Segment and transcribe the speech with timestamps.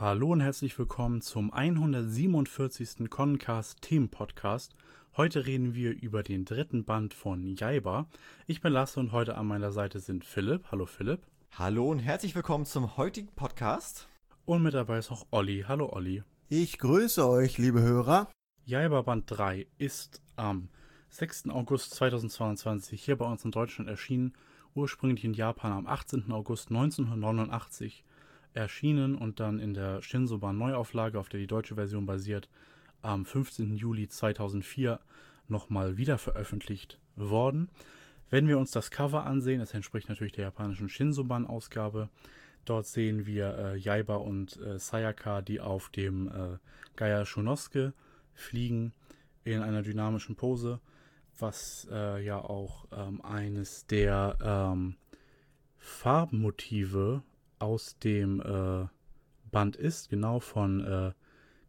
[0.00, 3.10] Hallo und herzlich willkommen zum 147.
[3.10, 4.74] Concast Themen Podcast.
[5.18, 8.06] Heute reden wir über den dritten Band von Jaiba.
[8.46, 10.64] Ich bin Lasse und heute an meiner Seite sind Philipp.
[10.70, 11.20] Hallo Philipp.
[11.58, 14.08] Hallo und herzlich willkommen zum heutigen Podcast.
[14.48, 15.66] Und mit dabei ist auch Olli.
[15.68, 16.22] Hallo Olli.
[16.48, 18.30] Ich grüße euch, liebe Hörer.
[18.64, 20.70] Jaiba Band 3 ist am
[21.10, 21.50] 6.
[21.50, 24.32] August 2022 hier bei uns in Deutschland erschienen,
[24.74, 26.32] ursprünglich in Japan am 18.
[26.32, 28.06] August 1989
[28.54, 32.48] erschienen und dann in der Shinsoban Neuauflage, auf der die deutsche Version basiert,
[33.02, 33.76] am 15.
[33.76, 34.98] Juli 2004
[35.48, 37.68] nochmal wieder veröffentlicht worden.
[38.30, 42.08] Wenn wir uns das Cover ansehen, es entspricht natürlich der japanischen Shinsoban-Ausgabe.
[42.64, 46.58] Dort sehen wir äh, Jaiba und äh, Sayaka, die auf dem äh,
[46.96, 47.94] Gaia Shunosuke
[48.34, 48.92] fliegen
[49.44, 50.80] in einer dynamischen Pose,
[51.38, 54.96] was äh, ja auch ähm, eines der ähm,
[55.78, 57.22] Farbmotive
[57.58, 58.86] aus dem äh,
[59.50, 61.12] Band ist, genau von äh,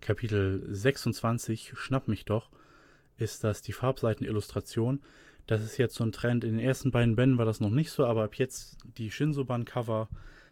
[0.01, 2.49] Kapitel 26, Schnapp mich doch,
[3.17, 5.01] ist das die Farbseitenillustration.
[5.45, 6.43] Das ist jetzt so ein Trend.
[6.43, 10.09] In den ersten beiden Bänden war das noch nicht so, aber ab jetzt die Shinso-Band-Cover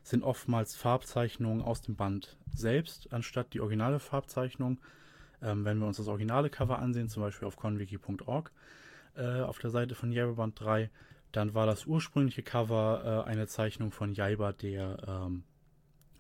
[0.08, 4.80] sind oftmals Farbzeichnungen aus dem Band selbst, anstatt die originale Farbzeichnung.
[5.42, 8.52] Ähm, wenn wir uns das originale Cover ansehen, zum Beispiel auf conwiki.org,
[9.16, 10.90] äh, auf der Seite von Jaiba Band 3,
[11.34, 15.44] dann war das ursprüngliche Cover äh, eine Zeichnung von Jaiba, der ähm,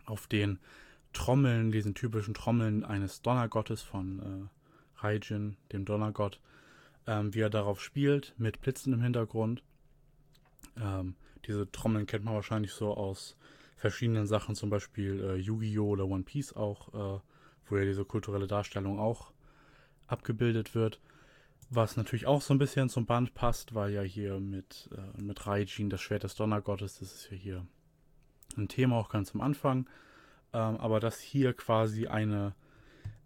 [0.05, 0.59] auf den
[1.13, 6.41] Trommeln, diesen typischen Trommeln eines Donnergottes von äh, Raijin, dem Donnergott,
[7.07, 9.63] ähm, wie er darauf spielt, mit Blitzen im Hintergrund.
[10.77, 11.15] Ähm,
[11.45, 13.36] diese Trommeln kennt man wahrscheinlich so aus
[13.77, 15.87] verschiedenen Sachen, zum Beispiel äh, Yu-Gi-Oh!
[15.87, 17.21] oder One Piece auch, äh,
[17.67, 19.31] wo ja diese kulturelle Darstellung auch
[20.07, 20.99] abgebildet wird.
[21.69, 25.45] Was natürlich auch so ein bisschen zum Band passt, weil ja hier mit, äh, mit
[25.45, 27.67] Raijin, das Schwert des Donnergottes, das ist ja hier
[28.57, 29.87] ein Thema auch ganz am Anfang.
[30.53, 32.55] Ähm, aber dass hier quasi eine,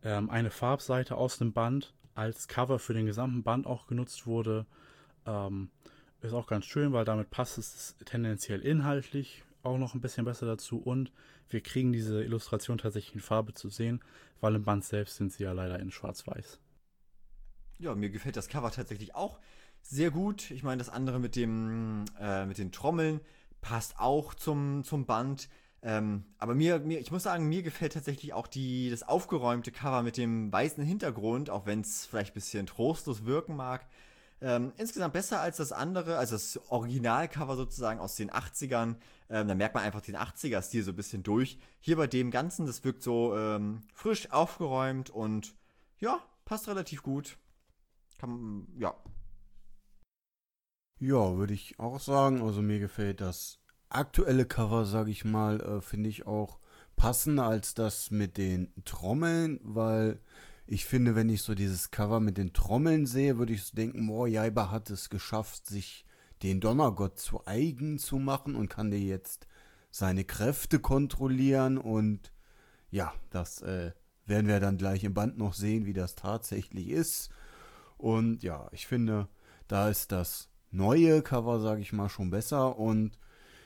[0.04, 4.66] ähm, eine Farbseite aus dem Band als Cover für den gesamten Band auch genutzt wurde,
[5.26, 5.70] ähm,
[6.22, 10.46] ist auch ganz schön, weil damit passt es tendenziell inhaltlich auch noch ein bisschen besser
[10.46, 11.12] dazu und
[11.50, 14.02] wir kriegen diese Illustration tatsächlich in Farbe zu sehen,
[14.40, 16.60] weil im Band selbst sind sie ja leider in Schwarz-Weiß
[17.82, 19.40] ja, mir gefällt das Cover tatsächlich auch
[19.82, 20.52] sehr gut.
[20.52, 23.20] Ich meine, das andere mit dem, äh, mit den Trommeln
[23.60, 25.50] passt auch zum, zum Band.
[25.84, 30.04] Ähm, aber mir, mir, ich muss sagen, mir gefällt tatsächlich auch die, das aufgeräumte Cover
[30.04, 33.88] mit dem weißen Hintergrund, auch wenn es vielleicht ein bisschen trostlos wirken mag.
[34.42, 38.96] Ähm, insgesamt besser als das andere, also das Originalcover sozusagen aus den 80ern.
[39.30, 41.60] Ähm, da merkt man einfach den 80er-Stil so ein bisschen durch.
[41.80, 45.54] Hier bei dem Ganzen, das wirkt so ähm, frisch aufgeräumt und
[46.00, 47.38] ja, passt relativ gut.
[48.18, 48.96] Kann, ja.
[51.00, 52.42] Ja, würde ich auch sagen.
[52.42, 53.60] Also mir gefällt das
[53.90, 56.60] aktuelle Cover, sage ich mal, äh, finde ich auch
[56.96, 60.20] passender als das mit den Trommeln, weil
[60.72, 64.08] ich finde, wenn ich so dieses Cover mit den Trommeln sehe, würde ich so denken,
[64.08, 66.06] boah, Jaiba hat es geschafft, sich
[66.44, 69.48] den Donnergott zu eigen zu machen und kann dir jetzt
[69.90, 72.32] seine Kräfte kontrollieren und
[72.90, 73.92] ja, das äh,
[74.26, 77.32] werden wir dann gleich im Band noch sehen, wie das tatsächlich ist.
[77.98, 79.28] Und ja, ich finde,
[79.68, 82.78] da ist das neue Cover, sage ich mal, schon besser.
[82.78, 83.20] Und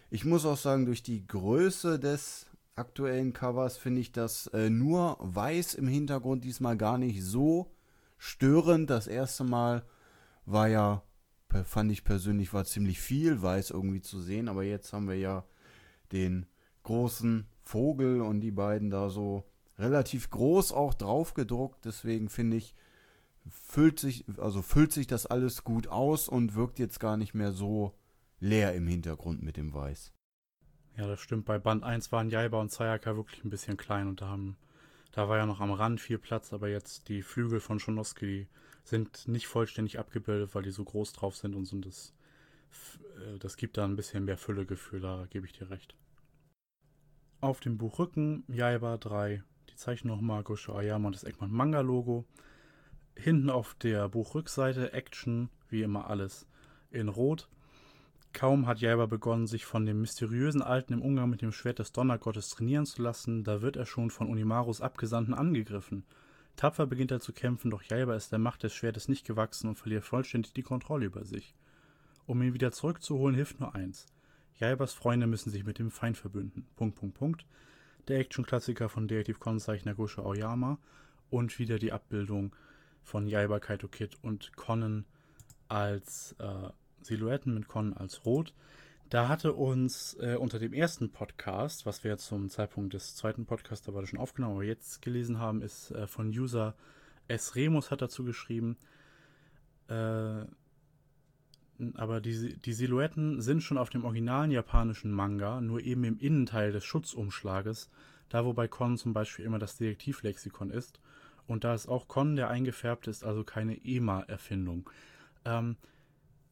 [0.09, 5.17] ich muss auch sagen, durch die Größe des aktuellen Covers finde ich das äh, nur
[5.19, 7.71] weiß im Hintergrund diesmal gar nicht so
[8.17, 8.89] störend.
[8.89, 9.85] Das erste Mal
[10.45, 11.03] war ja,
[11.63, 14.49] fand ich persönlich, war ziemlich viel weiß irgendwie zu sehen.
[14.49, 15.45] Aber jetzt haben wir ja
[16.11, 16.45] den
[16.83, 19.45] großen Vogel und die beiden da so
[19.77, 21.85] relativ groß auch drauf gedruckt.
[21.85, 22.75] Deswegen finde ich,
[23.49, 27.53] füllt sich, also füllt sich das alles gut aus und wirkt jetzt gar nicht mehr
[27.53, 27.93] so
[28.39, 30.14] leer im Hintergrund mit dem Weiß.
[30.97, 31.45] Ja, das stimmt.
[31.45, 34.55] Bei Band 1 waren Jaiba und Sayaka wirklich ein bisschen klein und da haben,
[35.11, 38.47] da war ja noch am Rand viel Platz, aber jetzt die Flügel von Schonoski, die
[38.85, 41.77] sind nicht vollständig abgebildet, weil die so groß drauf sind und so.
[41.79, 42.13] Das,
[43.17, 45.95] äh, das gibt da ein bisschen mehr Füllegefühl, da gebe ich dir recht.
[47.41, 52.25] Auf dem Buchrücken Jaiba 3, die Zeichnung nochmal Gosho Ayama und das Eggman Manga Logo.
[53.17, 56.47] Hinten auf der Buchrückseite Action, wie immer alles
[56.89, 57.49] in Rot.
[58.35, 61.93] Kaum hat Jaiba begonnen, sich von dem mysteriösen Alten im Umgang mit dem Schwert des
[61.93, 66.03] Donnergottes trainieren zu lassen, da wird er schon von Unimarus Abgesandten angegriffen.
[66.57, 69.77] Tapfer beginnt er zu kämpfen, doch Jaiba ist der Macht des Schwertes nicht gewachsen und
[69.77, 71.55] verliert vollständig die Kontrolle über sich.
[72.25, 74.05] Um ihn wieder zurückzuholen, hilft nur eins.
[74.59, 76.67] Jaibas Freunde müssen sich mit dem Feind verbünden.
[76.75, 77.45] Punkt, Punkt, Punkt.
[78.09, 80.77] der Action-Klassiker von Detektiv Conan-Zeichner Gosho Aoyama
[81.29, 82.53] und wieder die Abbildung
[83.01, 85.05] von Yaiba Kaito Kid und Conan
[85.69, 86.69] als äh,
[87.05, 88.53] Silhouetten mit Conan als Rot.
[89.09, 93.87] Da hatte uns äh, unter dem ersten Podcast, was wir zum Zeitpunkt des zweiten Podcasts
[93.87, 96.75] aber schon aufgenommen, aber jetzt gelesen haben, ist äh, von User
[97.27, 97.55] S.
[97.55, 98.77] Remus hat dazu geschrieben,
[99.89, 100.45] äh,
[101.95, 106.71] aber die, die Silhouetten sind schon auf dem originalen japanischen Manga, nur eben im Innenteil
[106.71, 107.89] des Schutzumschlages,
[108.29, 110.99] da wo bei Con zum Beispiel immer das Detektivlexikon ist.
[111.47, 114.89] Und da ist auch Con, der eingefärbt ist, also keine EMA-Erfindung.
[115.43, 115.75] Ähm,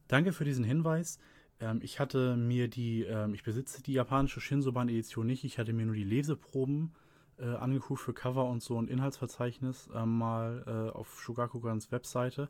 [0.08, 1.18] danke für diesen Hinweis.
[1.60, 5.86] Ähm, ich hatte mir die, ähm, ich besitze die japanische Shinsoban-Edition nicht, ich hatte mir
[5.86, 6.92] nur die Leseproben
[7.38, 12.48] äh, angeguckt für Cover und so ein Inhaltsverzeichnis äh, mal äh, auf Shugakugans Webseite.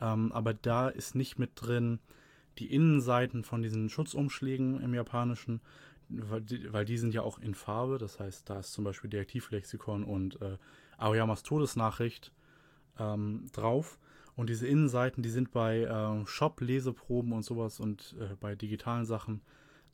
[0.00, 1.98] Ähm, aber da ist nicht mit drin
[2.58, 5.60] die Innenseiten von diesen Schutzumschlägen im Japanischen,
[6.08, 7.98] weil die, weil die sind ja auch in Farbe.
[7.98, 10.58] Das heißt, da ist zum Beispiel Detektivlexikon und äh,
[10.98, 12.32] Aoyamas Todesnachricht
[12.98, 13.98] ähm, drauf.
[14.34, 19.42] Und diese Innenseiten, die sind bei äh, Shop-Leseproben und sowas und äh, bei digitalen Sachen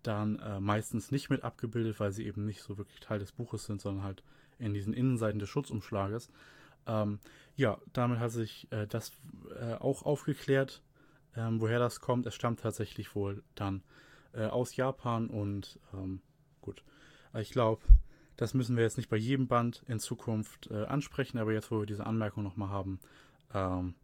[0.02, 3.64] dann äh, meistens nicht mit abgebildet, weil sie eben nicht so wirklich Teil des Buches
[3.64, 4.22] sind, sondern halt
[4.58, 6.30] in diesen Innenseiten des Schutzumschlages.
[6.86, 7.18] Ähm,
[7.56, 9.12] ja, damit hat sich äh, das
[9.60, 10.82] äh, auch aufgeklärt,
[11.36, 12.26] ähm, woher das kommt.
[12.26, 13.82] Es stammt tatsächlich wohl dann
[14.32, 16.20] äh, aus Japan und ähm,
[16.60, 16.84] gut.
[17.34, 17.82] Ich glaube,
[18.36, 21.86] das müssen wir jetzt nicht bei jedem Band in Zukunft ansprechen, aber jetzt, wo wir
[21.86, 23.00] diese Anmerkung nochmal haben,
[23.52, 23.94] ähm,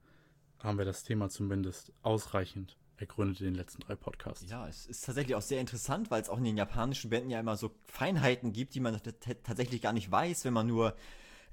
[0.64, 4.48] haben wir das Thema zumindest ausreichend ergründet in den letzten drei Podcasts.
[4.50, 7.40] Ja, es ist tatsächlich auch sehr interessant, weil es auch in den japanischen Bänden ja
[7.40, 9.00] immer so Feinheiten gibt, die man
[9.42, 10.94] tatsächlich gar nicht weiß, wenn man nur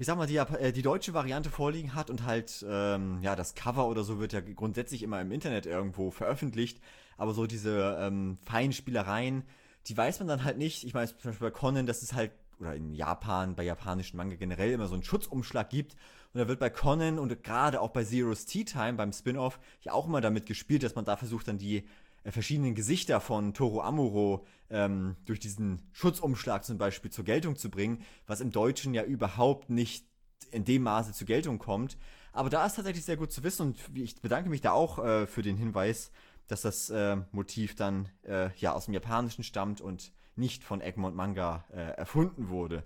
[0.02, 3.54] ich sag mal, die, äh, die deutsche Variante vorliegen hat und halt, ähm, ja, das
[3.54, 6.82] Cover oder so wird ja grundsätzlich immer im Internet irgendwo veröffentlicht,
[7.18, 9.44] aber so diese ähm, feinen Spielereien,
[9.86, 10.86] die weiß man dann halt nicht.
[10.86, 14.38] Ich meine, zum Beispiel bei Conan, dass es halt, oder in Japan, bei japanischen Manga
[14.38, 15.96] generell immer so einen Schutzumschlag gibt.
[16.34, 19.92] Und da wird bei Conan und gerade auch bei Zero's Tea Time, beim Spin-off, ja
[19.92, 21.84] auch immer damit gespielt, dass man da versucht, dann die
[22.24, 27.70] äh, verschiedenen Gesichter von Toro Amuro ähm, durch diesen Schutzumschlag zum Beispiel zur Geltung zu
[27.70, 30.06] bringen, was im Deutschen ja überhaupt nicht
[30.52, 31.98] in dem Maße zur Geltung kommt.
[32.34, 35.28] Aber da ist tatsächlich sehr gut zu wissen und ich bedanke mich da auch äh,
[35.28, 36.12] für den Hinweis,
[36.48, 41.16] dass das äh, Motiv dann äh, ja aus dem Japanischen stammt und nicht von Egmont
[41.16, 42.86] Manga äh, erfunden wurde.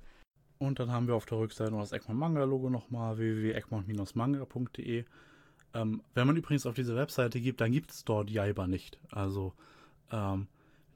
[0.57, 5.05] Und dann haben wir auf der Rückseite noch das Egmont Manga Logo nochmal www.egmont-manga.de.
[5.73, 8.97] Ähm, wenn man übrigens auf diese Webseite gibt, dann gibt es dort Jaiba nicht.
[9.11, 9.53] Also
[10.11, 10.47] ähm,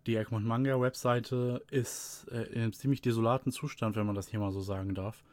[0.08, 4.40] die Egmont Manga Webseite ist äh, in einem ziemlich desolaten Zustand, wenn man das hier
[4.40, 5.24] mal so sagen darf.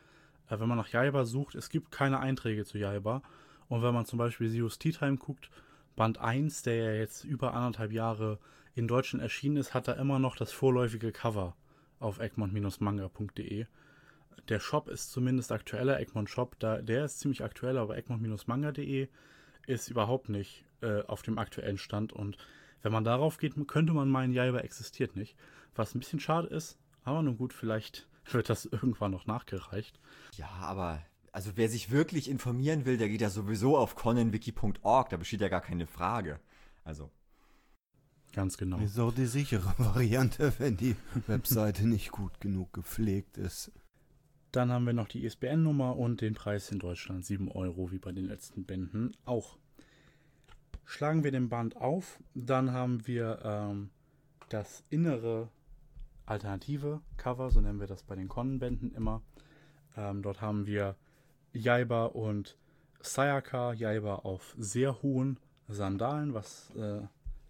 [0.49, 3.23] Äh, wenn man nach Jaiba sucht, es gibt keine Einträge zu Jaiba.
[3.69, 5.51] Und wenn man zum Beispiel Zeus Tea Time guckt,
[5.95, 8.39] Band 1, der ja jetzt über anderthalb Jahre
[8.75, 11.57] in Deutschland erschienen ist, hat da immer noch das vorläufige Cover
[11.99, 13.67] auf egmont-manga.de.
[14.49, 19.09] Der Shop ist zumindest aktueller, Egmont Shop, da, der ist ziemlich aktuell, aber egmont-manga.de
[19.67, 22.13] ist überhaupt nicht äh, auf dem aktuellen Stand.
[22.13, 22.37] Und
[22.83, 25.37] wenn man darauf geht, könnte man meinen, Jaiba existiert nicht.
[25.75, 29.99] Was ein bisschen schade ist, aber nun gut, vielleicht wird das irgendwann noch nachgereicht.
[30.37, 31.03] Ja, aber
[31.33, 35.49] also wer sich wirklich informieren will, der geht ja sowieso auf conanwiki.org, da besteht ja
[35.49, 36.41] gar keine Frage.
[36.83, 37.11] Also.
[38.33, 38.79] Ganz genau.
[38.79, 40.97] Ist auch die sichere Variante, wenn die
[41.27, 43.71] Webseite nicht gut genug gepflegt ist.
[44.53, 48.13] Dann haben wir noch die ISBN-Nummer und den Preis in Deutschland 7 Euro, wie bei
[48.13, 49.59] den letzten Bänden auch.
[50.85, 53.91] Schlagen wir den Band auf, dann haben wir ähm,
[54.49, 55.49] das innere
[56.27, 59.23] alternative Cover, so nennen wir das bei den Konnenbänden immer.
[59.97, 60.97] Ähm, dort haben wir
[61.53, 62.57] Jaiba und
[63.01, 65.39] Sayaka, Jaiba auf sehr hohen
[65.69, 67.01] Sandalen, was äh,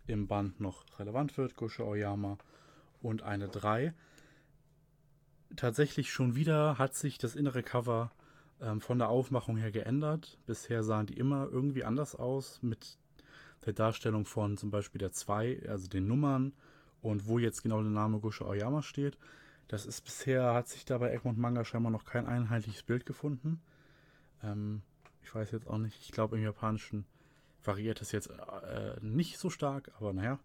[0.07, 2.39] im Band noch relevant wird, Gosho Oyama
[3.03, 3.93] und eine 3
[5.57, 8.13] tatsächlich schon wieder hat sich das innere Cover
[8.61, 10.39] ähm, von der Aufmachung her geändert.
[10.47, 12.99] Bisher sahen die immer irgendwie anders aus mit
[13.65, 16.53] der Darstellung von zum Beispiel der 2, also den Nummern
[17.03, 19.19] und wo jetzt genau der Name Gosho Aoyama steht.
[19.69, 23.61] Das ist bisher, hat sich da bei Egmont Manga scheinbar noch kein einheitliches Bild gefunden.
[24.43, 24.83] Ähm,
[25.23, 27.05] ich weiß jetzt auch nicht, ich glaube im Japanischen
[27.65, 30.39] variiert das jetzt äh, nicht so stark, aber naja.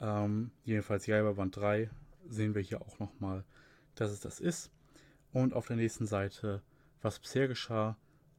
[0.00, 1.90] Ähm, jedenfalls Jaiba Band 3
[2.28, 3.44] sehen wir hier auch nochmal
[4.00, 4.70] dass es das ist.
[5.32, 6.62] Und auf der nächsten Seite,
[7.02, 7.96] was bisher geschah,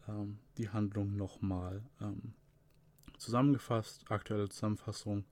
[0.08, 2.34] ähm, die Handlung nochmal ähm,
[3.18, 5.26] zusammengefasst, aktuelle Zusammenfassung.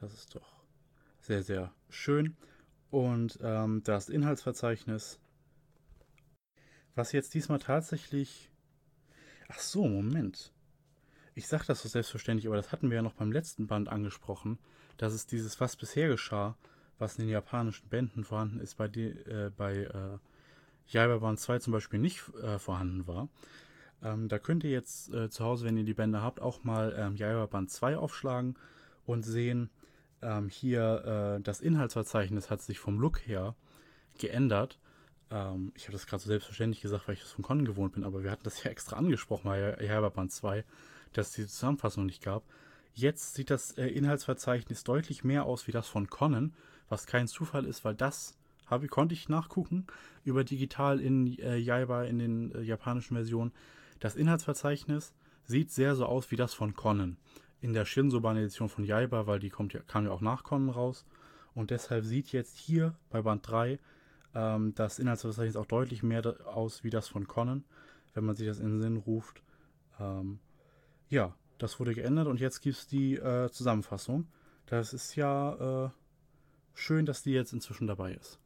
[0.00, 0.64] Das ist doch
[1.20, 2.36] sehr, sehr schön.
[2.90, 5.18] Und ähm, das Inhaltsverzeichnis,
[6.94, 8.50] was jetzt diesmal tatsächlich.
[9.48, 10.52] Ach so, Moment.
[11.34, 14.58] Ich sage das so selbstverständlich, aber das hatten wir ja noch beim letzten Band angesprochen,
[14.96, 16.56] dass es dieses, was bisher geschah,
[16.98, 20.18] was in den japanischen Bänden vorhanden ist, bei, die, äh, bei äh,
[20.88, 23.28] Jaiba Band 2 zum Beispiel nicht äh, vorhanden war.
[24.02, 26.94] Ähm, da könnt ihr jetzt äh, zu Hause, wenn ihr die Bände habt, auch mal
[26.96, 28.56] ähm, Jaiba Band 2 aufschlagen
[29.06, 29.70] und sehen,
[30.22, 33.54] ähm, hier äh, das Inhaltsverzeichnis hat sich vom Look her
[34.18, 34.78] geändert.
[35.30, 38.04] Ähm, ich habe das gerade so selbstverständlich gesagt, weil ich das von Con gewohnt bin,
[38.04, 40.64] aber wir hatten das ja extra angesprochen bei Jaiba Band 2,
[41.12, 42.42] dass es die Zusammenfassung nicht gab.
[42.94, 46.54] Jetzt sieht das äh, Inhaltsverzeichnis deutlich mehr aus wie das von Conan,
[46.88, 49.86] was kein Zufall ist, weil das habe, konnte ich nachgucken
[50.24, 53.52] über digital in äh, Jaiba in den äh, japanischen Versionen.
[54.00, 55.14] Das Inhaltsverzeichnis
[55.44, 57.16] sieht sehr so aus wie das von Conan.
[57.60, 61.06] In der Shinsoban-Edition von Jaiba, weil die kommt kam ja auch nach Conan raus.
[61.54, 63.78] Und deshalb sieht jetzt hier bei Band 3
[64.34, 67.64] ähm, das Inhaltsverzeichnis auch deutlich mehr aus wie das von Conan,
[68.14, 69.42] wenn man sich das in den Sinn ruft.
[69.98, 70.38] Ähm,
[71.08, 74.28] ja, das wurde geändert und jetzt gibt es die äh, Zusammenfassung.
[74.66, 75.90] Das ist ja äh,
[76.78, 78.38] schön, dass die jetzt inzwischen dabei ist.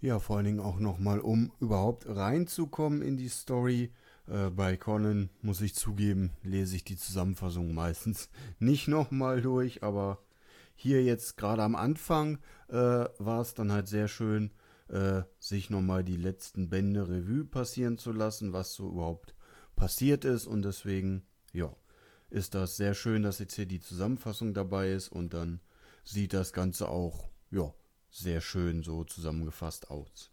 [0.00, 3.92] Ja, vor allen Dingen auch nochmal, um überhaupt reinzukommen in die Story.
[4.26, 10.22] Äh, bei Conan muss ich zugeben, lese ich die Zusammenfassung meistens nicht nochmal durch, aber
[10.74, 12.38] hier jetzt gerade am Anfang
[12.68, 12.74] äh,
[13.18, 14.52] war es dann halt sehr schön,
[14.88, 19.34] äh, sich nochmal die letzten Bände Revue passieren zu lassen, was so überhaupt
[19.76, 21.74] passiert ist und deswegen, ja,
[22.30, 25.60] ist das sehr schön, dass jetzt hier die Zusammenfassung dabei ist und dann
[26.04, 27.72] sieht das Ganze auch, ja,
[28.10, 30.30] sehr schön so zusammengefasst aus.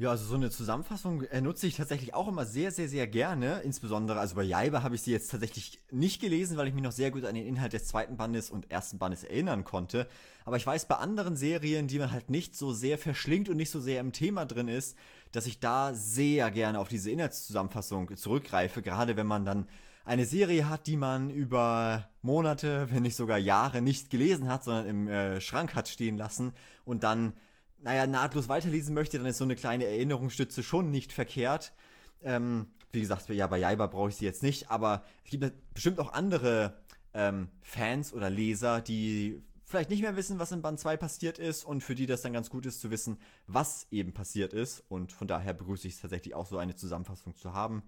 [0.00, 3.62] Ja, also so eine Zusammenfassung äh, nutze ich tatsächlich auch immer sehr, sehr, sehr gerne.
[3.62, 6.92] Insbesondere, also bei Jaiba habe ich sie jetzt tatsächlich nicht gelesen, weil ich mich noch
[6.92, 10.06] sehr gut an den Inhalt des zweiten Bandes und ersten Bandes erinnern konnte.
[10.44, 13.72] Aber ich weiß bei anderen Serien, die man halt nicht so sehr verschlingt und nicht
[13.72, 14.96] so sehr im Thema drin ist,
[15.32, 19.66] dass ich da sehr gerne auf diese Inhaltszusammenfassung zurückgreife, gerade wenn man dann
[20.08, 24.86] eine Serie hat, die man über Monate, wenn nicht sogar Jahre nicht gelesen hat, sondern
[24.86, 26.54] im äh, Schrank hat stehen lassen
[26.86, 27.34] und dann,
[27.82, 31.74] naja, nahtlos weiterlesen möchte, dann ist so eine kleine Erinnerungsstütze schon nicht verkehrt.
[32.22, 36.00] Ähm, wie gesagt, ja, bei Jaiba brauche ich sie jetzt nicht, aber es gibt bestimmt
[36.00, 36.80] auch andere
[37.12, 41.64] ähm, Fans oder Leser, die vielleicht nicht mehr wissen, was in Band 2 passiert ist
[41.64, 44.82] und für die das dann ganz gut ist zu wissen, was eben passiert ist.
[44.88, 47.82] Und von daher begrüße ich es tatsächlich auch so eine Zusammenfassung zu haben.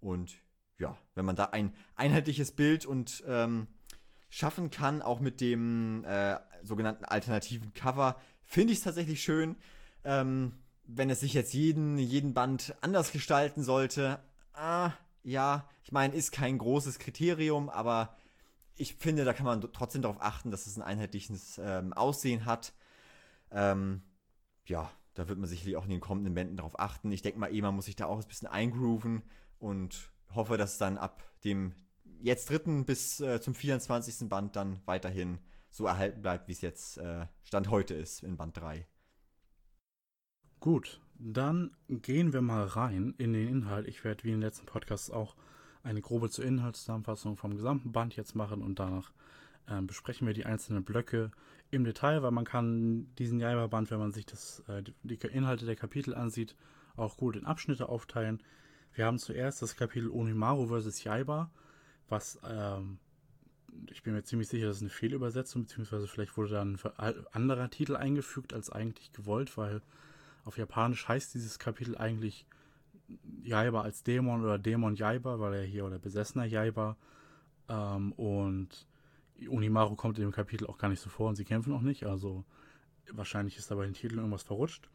[0.00, 0.36] Und
[0.80, 3.68] ja, wenn man da ein einheitliches Bild und ähm,
[4.30, 9.56] schaffen kann, auch mit dem äh, sogenannten alternativen Cover, finde ich es tatsächlich schön.
[10.04, 14.18] Ähm, wenn es sich jetzt jeden, jeden Band anders gestalten sollte,
[14.54, 18.16] ah, ja, ich meine, ist kein großes Kriterium, aber
[18.74, 22.72] ich finde, da kann man trotzdem darauf achten, dass es ein einheitliches ähm, Aussehen hat.
[23.50, 24.02] Ähm,
[24.64, 27.12] ja, da wird man sicherlich auch in den kommenden Bänden darauf achten.
[27.12, 29.22] Ich denke mal, eh, man muss sich da auch ein bisschen eingrooven
[29.58, 31.74] und hoffe, dass es dann ab dem
[32.20, 34.28] jetzt dritten bis äh, zum 24.
[34.28, 35.38] Band dann weiterhin
[35.70, 38.86] so erhalten bleibt, wie es jetzt äh, Stand heute ist in Band 3.
[40.58, 43.86] Gut, dann gehen wir mal rein in den Inhalt.
[43.88, 45.36] Ich werde wie in den letzten Podcasts auch
[45.82, 49.12] eine grobe zur Inhaltszusammenfassung vom gesamten Band jetzt machen und danach
[49.66, 51.30] äh, besprechen wir die einzelnen Blöcke
[51.70, 55.76] im Detail, weil man kann diesen Jaiba-Band, wenn man sich das, äh, die Inhalte der
[55.76, 56.56] Kapitel ansieht,
[56.96, 58.42] auch gut in Abschnitte aufteilen.
[58.94, 61.04] Wir haben zuerst das Kapitel Onimaru vs.
[61.04, 61.50] Jaiba,
[62.08, 62.98] was ähm,
[63.90, 66.78] ich bin mir ziemlich sicher, das ist eine Fehlübersetzung, beziehungsweise vielleicht wurde da ein
[67.32, 69.82] anderer Titel eingefügt als eigentlich gewollt, weil
[70.44, 72.46] auf Japanisch heißt dieses Kapitel eigentlich
[73.42, 76.96] Jaiba als Dämon oder Dämon Jaiba, weil er hier oder besessener Jaiba
[77.68, 78.86] ähm, und
[79.48, 82.04] Unimaru kommt in dem Kapitel auch gar nicht so vor und sie kämpfen auch nicht,
[82.04, 82.44] also
[83.10, 84.88] wahrscheinlich ist da bei den Titeln irgendwas verrutscht.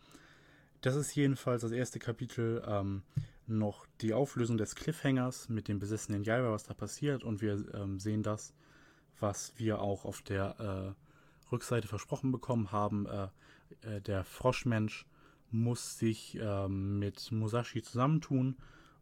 [0.82, 2.64] Das ist jedenfalls das erste Kapitel.
[2.68, 3.02] Ähm,
[3.48, 7.24] noch die Auflösung des Cliffhangers mit dem besessenen Jaiba, was da passiert.
[7.24, 8.54] Und wir ähm, sehen das,
[9.20, 13.06] was wir auch auf der äh, Rückseite versprochen bekommen haben.
[13.06, 13.28] Äh,
[13.82, 15.06] äh, der Froschmensch
[15.52, 18.58] muss sich ähm, mit Musashi zusammentun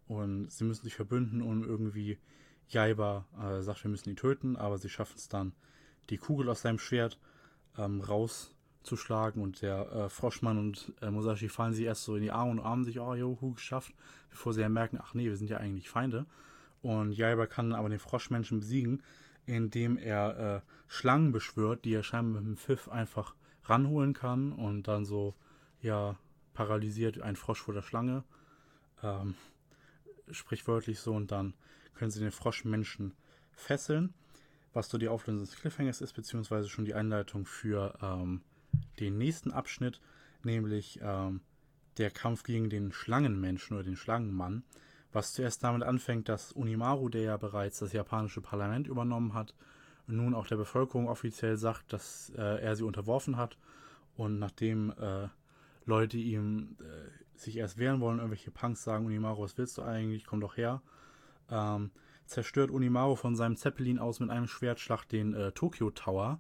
[0.07, 2.17] und sie müssen sich verbünden, um irgendwie
[2.69, 5.53] Jaiba äh, sagt, wir müssen ihn töten, aber sie schaffen es dann,
[6.09, 7.17] die Kugel aus seinem Schwert
[7.77, 8.52] ähm, raus
[8.83, 12.31] zu schlagen und der äh, Froschmann und äh, Musashi fallen sich erst so in die
[12.31, 13.93] Arme und armen sich, oh, juhu, geschafft,
[14.29, 16.25] bevor sie ja merken, ach nee, wir sind ja eigentlich Feinde.
[16.81, 19.01] Und Jaiba kann aber den Froschmenschen besiegen,
[19.45, 23.35] indem er äh, Schlangen beschwört, die er scheinbar mit dem Pfiff einfach
[23.65, 25.33] ranholen kann und dann so,
[25.81, 26.17] ja,
[26.53, 28.23] paralysiert ein Frosch vor der Schlange.
[29.01, 29.35] Ähm,
[30.31, 31.53] sprichwörtlich so und dann
[31.93, 33.13] können sie den Froschmenschen
[33.51, 34.13] fesseln,
[34.73, 38.41] was so die Auflösung des Cliffhangers ist, beziehungsweise schon die Einleitung für ähm,
[38.99, 40.01] den nächsten Abschnitt,
[40.43, 41.41] nämlich ähm,
[41.97, 44.63] der Kampf gegen den Schlangenmenschen oder den Schlangenmann,
[45.11, 49.53] was zuerst damit anfängt, dass Unimaru, der ja bereits das japanische Parlament übernommen hat,
[50.07, 53.57] nun auch der Bevölkerung offiziell sagt, dass äh, er sie unterworfen hat.
[54.15, 55.29] Und nachdem äh,
[55.85, 60.25] Leute ihm äh, sich erst wehren wollen, irgendwelche Punks sagen, Unimaru, was willst du eigentlich?
[60.25, 60.81] Komm doch her.
[61.49, 61.91] Ähm,
[62.25, 66.39] zerstört Unimaru von seinem Zeppelin aus mit einem Schwertschlag den äh, Tokyo Tower.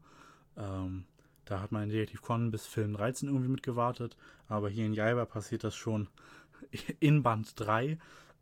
[0.57, 1.05] Ähm,
[1.45, 5.25] da hat man in Detective Conan bis Film 13 irgendwie mitgewartet, aber hier in Jaiba
[5.25, 6.07] passiert das schon
[6.99, 7.97] in Band 3.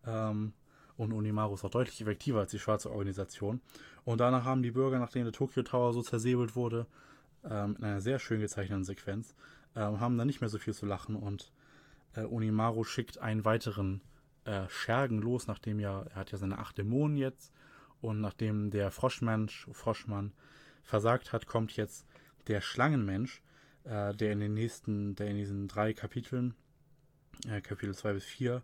[0.05, 0.53] Ähm,
[0.98, 3.62] und Unimaru ist auch deutlich effektiver als die schwarze Organisation.
[4.03, 6.86] Und danach haben die Bürger, nachdem der Tokyo Tower so zersäbelt wurde,
[7.43, 9.36] ähm, in einer sehr schön gezeichneten Sequenz,
[9.75, 11.51] ähm, haben dann nicht mehr so viel zu lachen und
[12.13, 14.01] äh, Unimaru schickt einen weiteren
[14.46, 17.51] äh, Schergen los, nachdem ja, er hat ja seine acht Dämonen jetzt
[18.01, 20.34] und nachdem der Froschmensch, Froschmann
[20.84, 22.05] versagt hat, kommt jetzt
[22.51, 23.41] der Schlangenmensch,
[23.86, 26.53] äh, der in den nächsten, der in diesen drei Kapiteln,
[27.48, 28.62] äh, Kapitel 2 bis 4,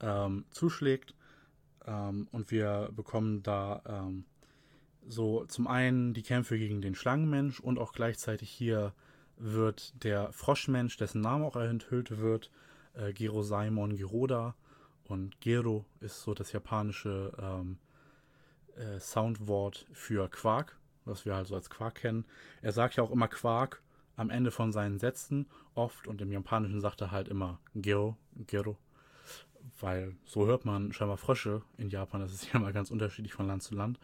[0.00, 1.14] ähm, zuschlägt
[1.86, 4.24] ähm, und wir bekommen da ähm,
[5.08, 8.92] so zum einen die Kämpfe gegen den Schlangenmensch und auch gleichzeitig hier
[9.36, 12.50] wird der Froschmensch, dessen Name auch enthüllt wird,
[12.94, 14.54] äh, Gero Simon Geroda.
[15.04, 17.78] Und Gero ist so das japanische ähm,
[18.76, 20.76] äh, Soundwort für Quark,
[21.06, 22.24] was wir also als Quark kennen.
[22.62, 23.82] Er sagt ja auch immer Quark
[24.16, 28.76] am Ende von seinen Sätzen oft und im Japanischen sagt er halt immer Gero, Gero
[29.80, 32.20] weil so hört man scheinbar Frösche in Japan.
[32.20, 33.98] Das ist ja mal ganz unterschiedlich von Land zu Land.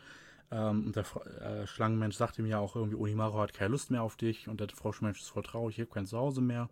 [0.51, 1.05] Ähm, und der
[1.41, 4.61] äh, Schlangenmensch sagt ihm ja auch irgendwie, Onimaru hat keine Lust mehr auf dich und
[4.61, 6.69] der Froschmensch ist voll traurig, ich habe kein Zuhause mehr.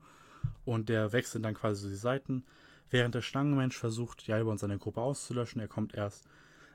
[0.64, 2.44] Und der wechselt dann quasi so die Seiten.
[2.90, 6.26] Während der Schlangenmensch versucht, Jaiba und seine Gruppe auszulöschen, er kommt erst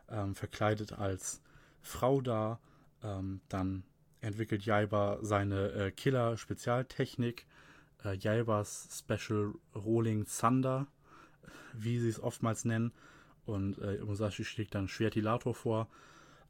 [0.10, 1.42] ähm, verkleidet als
[1.82, 2.60] Frau da.
[3.06, 3.84] Ähm, dann
[4.22, 7.46] entwickelt Jaiba seine äh, Killer-Spezialtechnik,
[8.04, 10.88] äh, Jaibas Special Rolling Thunder
[11.78, 12.92] wie sie es oftmals nennen.
[13.46, 15.88] Und äh, Musashi schlägt dann Schwertilator vor.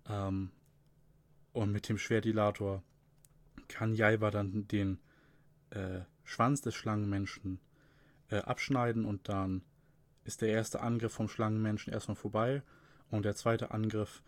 [0.07, 0.51] Ähm,
[1.53, 2.83] und mit dem Schwertilator
[3.67, 4.99] kann Jaiba dann den
[5.71, 7.59] äh, Schwanz des Schlangenmenschen
[8.29, 9.63] äh, abschneiden und dann
[10.23, 12.61] ist der erste Angriff vom Schlangenmenschen erstmal vorbei
[13.09, 14.21] und der zweite Angriff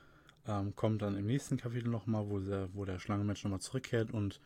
[0.48, 4.40] ähm, kommt dann im nächsten Kapitel nochmal, wo der, wo der Schlangenmensch nochmal zurückkehrt und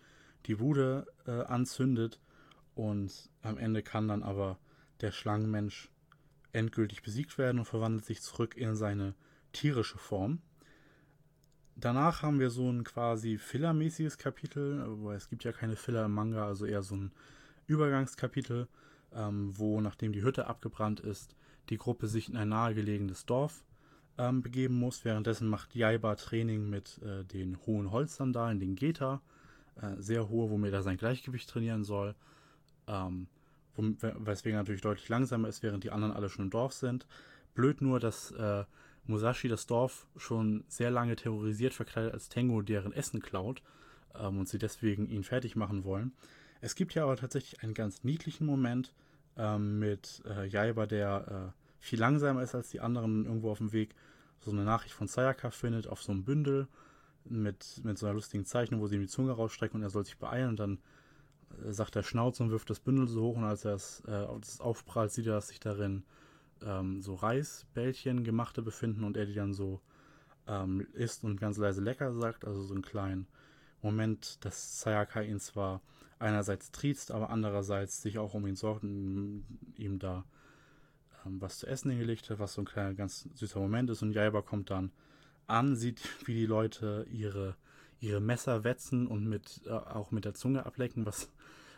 [0.48, 2.20] die Bude äh, anzündet
[2.76, 4.58] und am Ende kann dann aber
[5.02, 5.90] der Schlangenmensch
[6.54, 9.14] endgültig besiegt werden und verwandelt sich zurück in seine
[9.54, 10.42] tierische Form.
[11.76, 16.14] Danach haben wir so ein quasi fillermäßiges Kapitel, aber es gibt ja keine Filler im
[16.14, 17.12] Manga, also eher so ein
[17.68, 18.68] Übergangskapitel,
[19.14, 21.36] ähm, wo nachdem die Hütte abgebrannt ist,
[21.70, 23.64] die Gruppe sich in ein nahegelegenes Dorf
[24.22, 25.04] ähm, begeben muss.
[25.04, 29.22] Währenddessen macht Jaiba Training mit äh, den hohen Holzsandalen, den Geta,
[29.82, 32.16] äh, sehr hohe, womit er sein Gleichgewicht trainieren soll.
[32.88, 33.28] Ähm,
[33.76, 37.08] weswegen er natürlich deutlich langsamer ist, während die anderen alle schon im Dorf sind.
[37.56, 38.64] Blöd nur, dass äh,
[39.08, 43.64] Musashi das Dorf schon sehr lange terrorisiert, verkleidet als Tengo, deren Essen klaut
[44.14, 46.14] ähm, und sie deswegen ihn fertig machen wollen.
[46.60, 48.94] Es gibt ja aber tatsächlich einen ganz niedlichen Moment
[49.36, 53.74] ähm, mit äh, Jaiba, der äh, viel langsamer ist als die anderen irgendwo auf dem
[53.74, 53.96] Weg,
[54.40, 56.68] so eine Nachricht von Sayaka findet auf so einem Bündel
[57.26, 60.06] mit, mit so einer lustigen Zeichnung, wo sie ihm die Zunge rausstrecken und er soll
[60.06, 60.80] sich beeilen und dann
[61.68, 64.26] sagt der Schnauze und wirft das Bündel so hoch und als er es äh,
[64.60, 66.04] aufprallt, sieht er, dass sich darin
[66.64, 69.82] ähm, so Reisbällchen gemachte befinden und er die dann so
[70.48, 73.28] ähm, isst und ganz leise lecker sagt, also so einen kleinen
[73.82, 75.82] Moment, dass Sayaka ihn zwar
[76.20, 79.44] einerseits triezt, aber andererseits sich auch um ihn sorgt und
[79.76, 80.24] ihm da
[81.26, 84.42] was zu essen hingelegt hat, was so ein kleiner ganz süßer Moment ist und Jaiba
[84.42, 84.92] kommt dann
[85.48, 87.56] an, sieht, wie die Leute ihre
[88.02, 91.32] ihre Messer wetzen und mit äh, auch mit der Zunge ablecken, was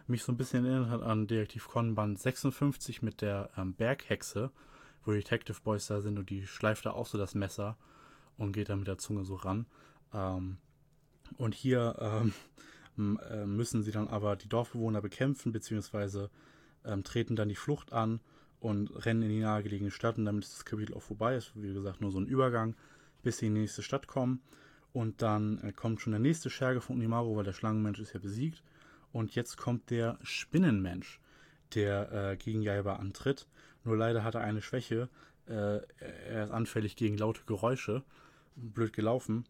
[0.07, 4.51] mich so ein bisschen erinnert hat an Detektiv Conan Band 56 mit der ähm, Berghexe,
[5.05, 7.77] wo Detective Boys da sind und die schleift da auch so das Messer
[8.37, 9.65] und geht da mit der Zunge so ran.
[10.13, 10.57] Ähm,
[11.37, 11.95] und hier
[12.97, 16.29] ähm, äh, müssen sie dann aber die Dorfbewohner bekämpfen, beziehungsweise
[16.85, 18.21] ähm, treten dann die Flucht an
[18.63, 21.35] und rennen in die nahegelegene Stadt und damit ist das Kapitel auch vorbei.
[21.35, 22.75] Ist wie gesagt nur so ein Übergang,
[23.21, 24.41] bis sie in die nächste Stadt kommen.
[24.93, 28.21] Und dann äh, kommt schon der nächste Scherge von Unimaru, weil der Schlangenmensch ist ja
[28.21, 28.63] besiegt.
[29.11, 31.19] Und jetzt kommt der Spinnenmensch,
[31.75, 33.47] der äh, gegen Jaiba antritt.
[33.83, 35.09] Nur leider hat er eine Schwäche.
[35.45, 35.81] Äh,
[36.29, 38.01] er ist anfällig gegen laute Geräusche.
[38.55, 39.45] Blöd gelaufen.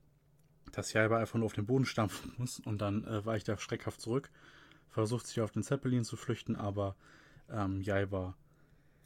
[0.71, 4.01] Dass Jaiba einfach nur auf den Boden stampfen muss und dann äh, weicht er schreckhaft
[4.01, 4.31] zurück.
[4.89, 6.95] Versucht sich auf den Zeppelin zu flüchten, aber
[7.51, 8.35] ähm, Jaiba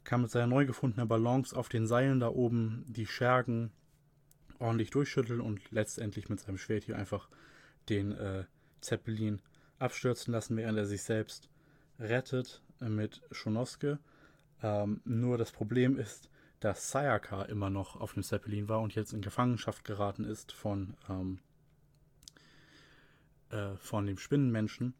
[0.08, 3.70] kann mit seiner neu gefundenen Balance auf den Seilen da oben die Schergen
[4.58, 7.28] ordentlich durchschütteln und letztendlich mit seinem Schwert hier einfach
[7.90, 8.44] den äh,
[8.80, 9.42] Zeppelin
[9.78, 11.50] abstürzen lassen, während er sich selbst
[12.00, 13.98] rettet mit Shonosuke.
[14.62, 19.12] Ähm, nur das Problem ist, dass Sayaka immer noch auf dem Zeppelin war und jetzt
[19.12, 21.38] in Gefangenschaft geraten ist von, ähm,
[23.50, 24.94] äh, von dem Spinnenmenschen.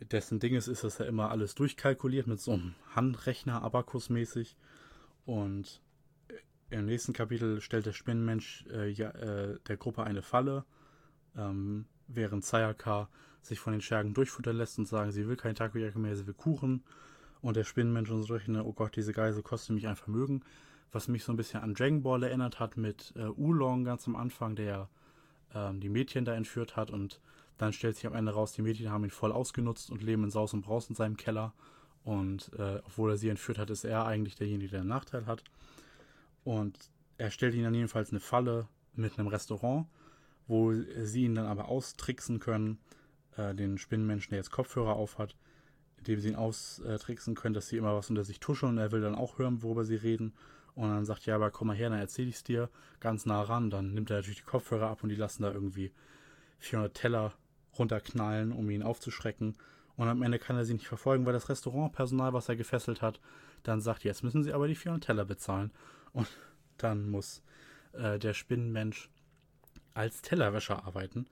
[0.00, 4.56] Dessen Ding ist, ist, dass er immer alles durchkalkuliert mit so einem Handrechner, Abakus-mäßig.
[5.24, 5.80] Und
[6.70, 10.64] im nächsten Kapitel stellt der Spinnenmensch äh, ja, äh, der Gruppe eine Falle,
[11.36, 13.08] ähm, während Sayaka
[13.42, 16.34] sich von den Schergen durchfuttern lässt und sagen, sie will kein Takoyaki mehr, sie will
[16.34, 16.82] Kuchen.
[17.40, 20.42] Und der Spinnenmensch und so rechnet, oh Gott, diese Geise kostet mich ein Vermögen.
[20.92, 24.14] Was mich so ein bisschen an Dragon Ball erinnert hat mit äh, Oolong ganz am
[24.14, 24.88] Anfang, der
[25.54, 27.20] ähm, die Mädchen da entführt hat und
[27.58, 30.30] dann stellt sich am Ende raus, die Mädchen haben ihn voll ausgenutzt und leben in
[30.30, 31.52] Saus und Braus in seinem Keller.
[32.04, 35.44] Und äh, obwohl er sie entführt hat, ist er eigentlich derjenige, der einen Nachteil hat.
[36.44, 36.78] Und
[37.18, 39.86] er stellt ihnen dann jedenfalls eine Falle mit einem Restaurant,
[40.48, 42.78] wo sie ihn dann aber austricksen können,
[43.36, 45.36] äh, den Spinnenmenschen, der jetzt Kopfhörer auf hat,
[45.98, 48.78] indem sie ihn austricksen können, dass sie immer was unter sich tuscheln.
[48.78, 50.34] Er will dann auch hören, worüber sie reden.
[50.74, 53.70] Und dann sagt ja, aber komm mal her, dann erzähl ich's dir ganz nah ran.
[53.70, 55.92] Dann nimmt er natürlich die Kopfhörer ab und die lassen da irgendwie
[56.62, 57.32] 400 Teller
[57.78, 59.56] runterknallen, um ihn aufzuschrecken.
[59.96, 63.20] Und am Ende kann er sie nicht verfolgen, weil das Restaurantpersonal, was er gefesselt hat,
[63.62, 65.70] dann sagt, jetzt müssen sie aber die 400 Teller bezahlen.
[66.12, 66.28] Und
[66.78, 67.42] dann muss
[67.92, 69.10] äh, der Spinnenmensch
[69.94, 71.26] als Tellerwäscher arbeiten.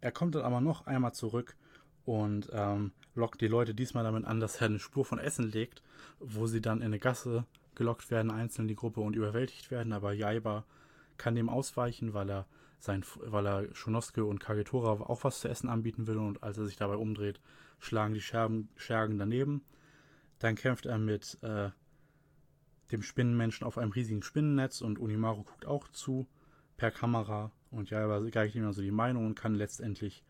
[0.00, 1.56] Er kommt dann aber noch einmal zurück
[2.04, 5.82] und ähm, lockt die Leute diesmal damit an, dass er eine Spur von Essen legt,
[6.18, 7.44] wo sie dann in eine Gasse
[7.74, 9.92] gelockt werden, einzeln in die Gruppe und überwältigt werden.
[9.92, 10.64] Aber Jaiba
[11.18, 12.46] kann dem ausweichen, weil er
[12.78, 16.66] sein, weil er Schunosuke und Kagetora auch was zu essen anbieten will und als er
[16.66, 17.40] sich dabei umdreht,
[17.78, 19.62] schlagen die Scherben, Schergen daneben.
[20.38, 21.70] Dann kämpft er mit äh,
[22.92, 26.26] dem Spinnenmenschen auf einem riesigen Spinnennetz und Unimaru guckt auch zu
[26.76, 30.24] per Kamera und ja, er gleicht ihm also die Meinung und kann letztendlich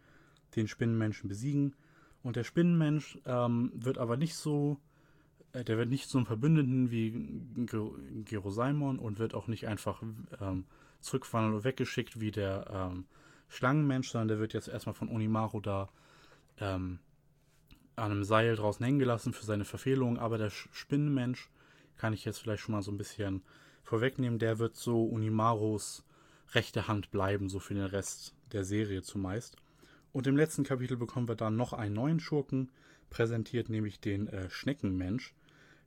[0.54, 1.74] den Spinnenmenschen besiegen.
[2.22, 4.80] Und der Spinnenmensch ähm, wird aber nicht so,
[5.52, 7.12] äh, der wird nicht so ein Verbündeten wie
[8.24, 10.02] Gerosaimon und wird auch nicht einfach
[10.40, 10.64] ähm,
[11.00, 13.06] zurückverwandelt und weggeschickt wie der ähm,
[13.48, 15.88] Schlangenmensch, sondern der wird jetzt erstmal von Onimaru da
[16.59, 16.98] ähm,
[17.94, 20.18] an einem Seil draußen hängen gelassen für seine Verfehlung.
[20.18, 21.50] Aber der Spinnenmensch,
[21.96, 23.42] kann ich jetzt vielleicht schon mal so ein bisschen
[23.82, 26.04] vorwegnehmen, der wird so Unimarus
[26.52, 29.56] rechte Hand bleiben, so für den Rest der Serie zumeist.
[30.12, 32.70] Und im letzten Kapitel bekommen wir dann noch einen neuen Schurken
[33.11, 35.35] präsentiert, nämlich den äh, Schneckenmensch,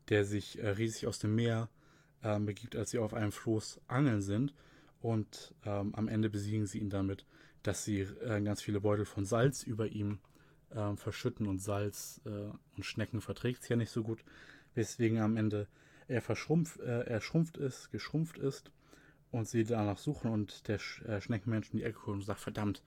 [0.10, 1.70] der sich äh, riesig aus dem Meer
[2.22, 4.54] äh, begibt, als sie auf einem Floß angeln sind
[5.02, 7.26] und ähm, am Ende besiegen sie ihn damit,
[7.64, 10.20] dass sie äh, ganz viele Beutel von Salz über ihm
[10.72, 14.24] äh, verschütten und Salz äh, und Schnecken verträgt es ja nicht so gut,
[14.76, 15.68] weswegen am Ende
[16.08, 18.72] er verschrumpft, äh, er schrumpft ist, geschrumpft ist
[19.32, 22.40] und sie danach suchen und der Sch äh, Schneckenmensch in die Ecke kommt und sagt,
[22.40, 22.84] verdammt,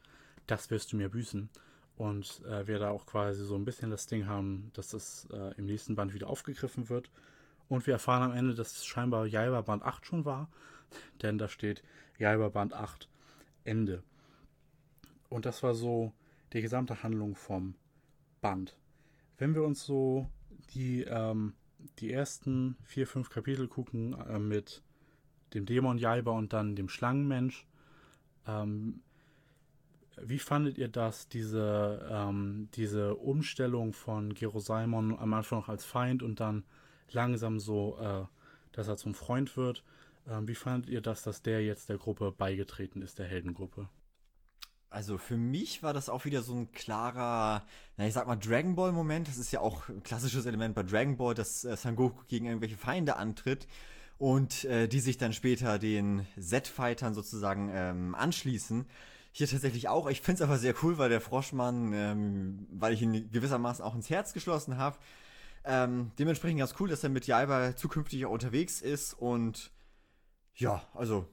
[0.47, 1.49] das wirst du mir büßen.
[1.97, 5.67] Und äh, wir da auch quasi so ein bisschen das Ding haben, dass das im
[5.67, 7.11] nächsten Band wieder aufgegriffen wird.
[7.69, 10.49] Und wir erfahren am Ende, dass es scheinbar Jaiba Band 8 schon war,
[11.23, 11.83] denn da steht
[12.19, 13.09] Jaiba Band 8
[13.65, 14.03] Ende.
[15.29, 16.13] Und das war so
[16.53, 17.75] die gesamte Handlung vom
[18.41, 18.77] Band.
[19.39, 20.29] Wenn wir uns so
[20.75, 21.55] die, ähm,
[21.99, 24.83] die ersten vier, fünf Kapitel gucken äh, mit
[25.55, 27.67] dem Dämon Jaiba und dann dem Schlangenmensch,
[28.47, 29.01] ähm,
[30.21, 36.23] wie fandet ihr das, diese, ähm, diese Umstellung von Gerosaimon am Anfang noch als Feind
[36.23, 36.65] und dann
[37.11, 38.25] langsam so, äh,
[38.73, 39.83] dass er zum Freund wird?
[40.29, 43.89] Ähm, wie fandet ihr das, dass der jetzt der Gruppe beigetreten ist, der Heldengruppe?
[44.93, 47.65] Also für mich war das auch wieder so ein klarer,
[47.97, 49.27] na ich sag mal Dragon Ball Moment.
[49.27, 51.97] Das ist ja auch ein klassisches Element bei Dragon Ball, dass äh, Son
[52.29, 53.67] gegen irgendwelche Feinde antritt
[54.19, 58.87] und äh, die sich dann später den Z-Fightern sozusagen ähm, anschließen.
[59.33, 60.11] Hier tatsächlich auch.
[60.11, 63.95] Ich finde es aber sehr cool, weil der Froschmann, ähm, weil ich ihn gewissermaßen auch
[63.95, 64.99] ins Herz geschlossen habe.
[65.65, 69.71] Ähm, dementsprechend ganz cool, dass er mit Jaiba zukünftig auch unterwegs ist und
[70.55, 71.27] ja, also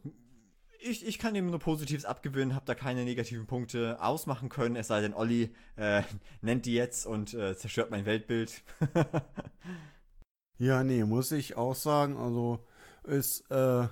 [0.82, 4.88] ich, ich kann ihm nur Positives abgewöhnen, habe da keine negativen Punkte ausmachen können, es
[4.88, 6.04] sei denn, Olli äh,
[6.42, 8.64] nennt die jetzt und äh, zerstört mein Weltbild.
[10.58, 12.66] ja, nee, muss ich auch sagen, also
[13.04, 13.88] ist äh,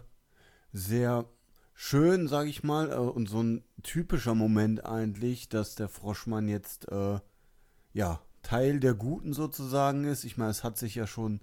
[0.71, 1.25] sehr
[1.73, 6.89] schön, sag ich mal, äh, und so ein typischer Moment eigentlich, dass der Froschmann jetzt,
[6.91, 7.19] äh,
[7.93, 10.23] ja, Teil der Guten sozusagen ist.
[10.23, 11.41] Ich meine, es hat sich ja schon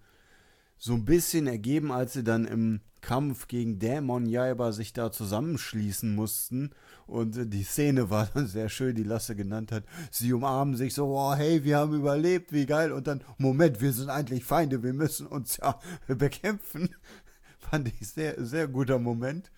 [0.84, 6.14] so ein bisschen ergeben, als sie dann im Kampf gegen Dämon Jaiba sich da zusammenschließen
[6.14, 6.72] mussten.
[7.06, 9.84] Und die Szene war dann sehr schön, die Lasse genannt hat.
[10.10, 12.92] Sie umarmen sich so, oh, hey, wir haben überlebt, wie geil.
[12.92, 16.90] Und dann, Moment, wir sind eigentlich Feinde, wir müssen uns ja bekämpfen.
[17.58, 19.50] Fand ich sehr, sehr guter Moment.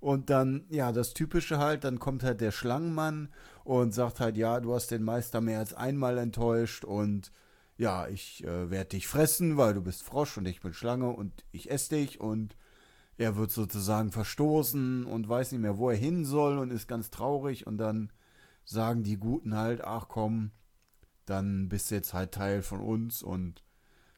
[0.00, 3.28] Und dann, ja, das Typische halt, dann kommt halt der Schlangenmann
[3.64, 7.32] und sagt halt, ja, du hast den Meister mehr als einmal enttäuscht und
[7.80, 11.46] ja, ich äh, werde dich fressen, weil du bist Frosch und ich bin Schlange und
[11.50, 12.54] ich esse dich und
[13.16, 17.10] er wird sozusagen verstoßen und weiß nicht mehr, wo er hin soll und ist ganz
[17.10, 18.12] traurig und dann
[18.66, 20.50] sagen die Guten halt, ach komm,
[21.24, 23.64] dann bist du jetzt halt Teil von uns und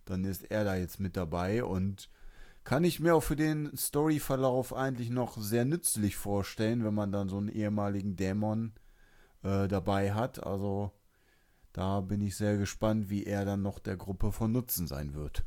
[0.07, 2.11] dann ist er da jetzt mit dabei und
[2.65, 7.29] kann ich mir auch für den Storyverlauf eigentlich noch sehr nützlich vorstellen, wenn man dann
[7.29, 8.73] so einen ehemaligen Dämon
[9.45, 10.45] äh, dabei hat.
[10.45, 10.91] Also
[11.73, 15.45] da bin ich sehr gespannt, wie er dann noch der Gruppe von Nutzen sein wird.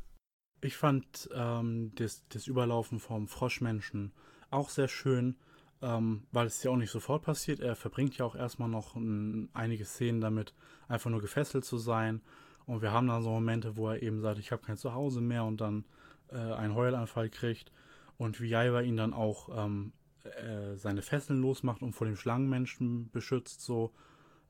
[0.62, 4.14] Ich fand ähm, das, das Überlaufen vom Froschmenschen
[4.50, 5.36] auch sehr schön,
[5.82, 7.60] ähm, weil es ja auch nicht sofort passiert.
[7.60, 10.54] Er verbringt ja auch erstmal noch ein, einige Szenen damit,
[10.88, 12.22] einfach nur gefesselt zu sein.
[12.66, 15.44] Und wir haben dann so Momente, wo er eben sagt, ich habe kein Zuhause mehr
[15.44, 15.86] und dann
[16.30, 17.72] äh, einen Heulanfall kriegt
[18.18, 23.12] und wie Jaiba ihn dann auch ähm, äh, seine Fesseln losmacht und vor dem Schlangenmenschen
[23.12, 23.94] beschützt, so,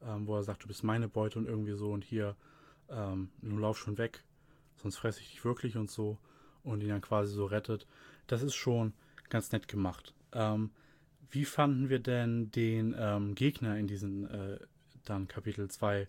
[0.04, 2.36] ähm, wo er sagt, du bist meine Beute und irgendwie so und hier,
[2.90, 4.24] ähm, nun lauf schon weg,
[4.76, 6.18] sonst fresse ich dich wirklich und so
[6.64, 7.88] und ihn dann quasi so rettet.
[8.28, 8.94] Das ist schon
[9.30, 10.14] ganz nett gemacht.
[10.34, 10.72] Ähm,
[11.30, 14.60] wie fanden wir denn den ähm, Gegner in diesen äh,
[15.04, 16.08] dann Kapitel 2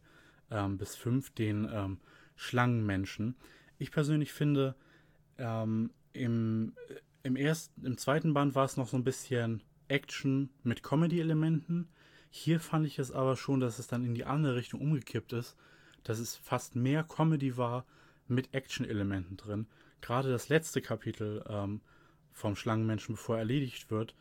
[0.51, 1.99] ähm, bis 5, den ähm,
[2.37, 3.37] Schlangenmenschen?
[3.79, 4.75] Ich persönlich finde,
[5.38, 6.75] ähm, im,
[7.22, 11.88] im, ersten, Im zweiten Band war es noch so ein bisschen Action mit Comedy-Elementen.
[12.38, 15.57] Hier fand ich es aber schon, dass es dann in die andere Richtung umgekippt ist,
[16.05, 17.87] dass es fast mehr Comedy war
[18.29, 19.66] mit Action-Elementen drin.
[20.03, 21.81] Gerade das letzte Kapitel ähm,
[22.33, 24.14] vom Schlangenmenschen, bevor er erledigt wird,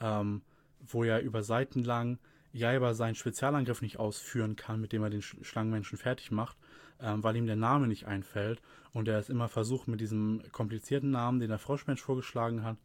[0.00, 0.40] ähm,
[0.80, 2.18] wo er über Seiten lang
[2.54, 6.56] Jaiba seinen Spezialangriff nicht ausführen kann, mit dem er den Schlangenmenschen fertig macht,
[7.00, 8.62] ähm, weil ihm der Name nicht einfällt
[8.94, 12.78] und er es immer versucht mit diesem komplizierten Namen, den der Froschmensch vorgeschlagen hat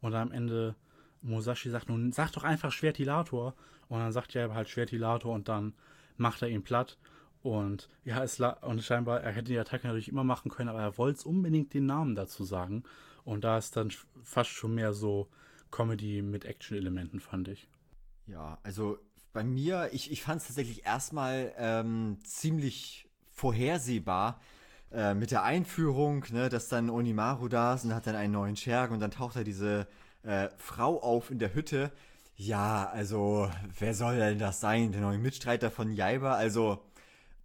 [0.00, 0.76] und am Ende
[1.22, 3.54] Musashi sagt, nun sag doch einfach Schwertilator
[3.88, 5.74] und dann sagt er halt Schwertilator und dann
[6.16, 6.98] macht er ihn platt.
[7.42, 10.98] Und ja, es und scheinbar, er hätte die Attacke natürlich immer machen können, aber er
[10.98, 12.84] wollte unbedingt den Namen dazu sagen.
[13.24, 13.90] Und da ist dann
[14.22, 15.28] fast schon mehr so
[15.70, 17.68] Comedy mit Action-Elementen, fand ich.
[18.26, 18.98] Ja, also
[19.32, 24.40] bei mir, ich, ich fand es tatsächlich erstmal ähm, ziemlich vorhersehbar
[24.92, 28.56] äh, mit der Einführung, ne, dass dann Onimaru da ist und hat dann einen neuen
[28.56, 29.86] Schergen und dann taucht da diese
[30.22, 31.92] äh, Frau auf in der Hütte.
[32.36, 34.92] Ja, also, wer soll denn das sein?
[34.92, 36.34] Der neue Mitstreiter von Jaiba?
[36.34, 36.82] Also,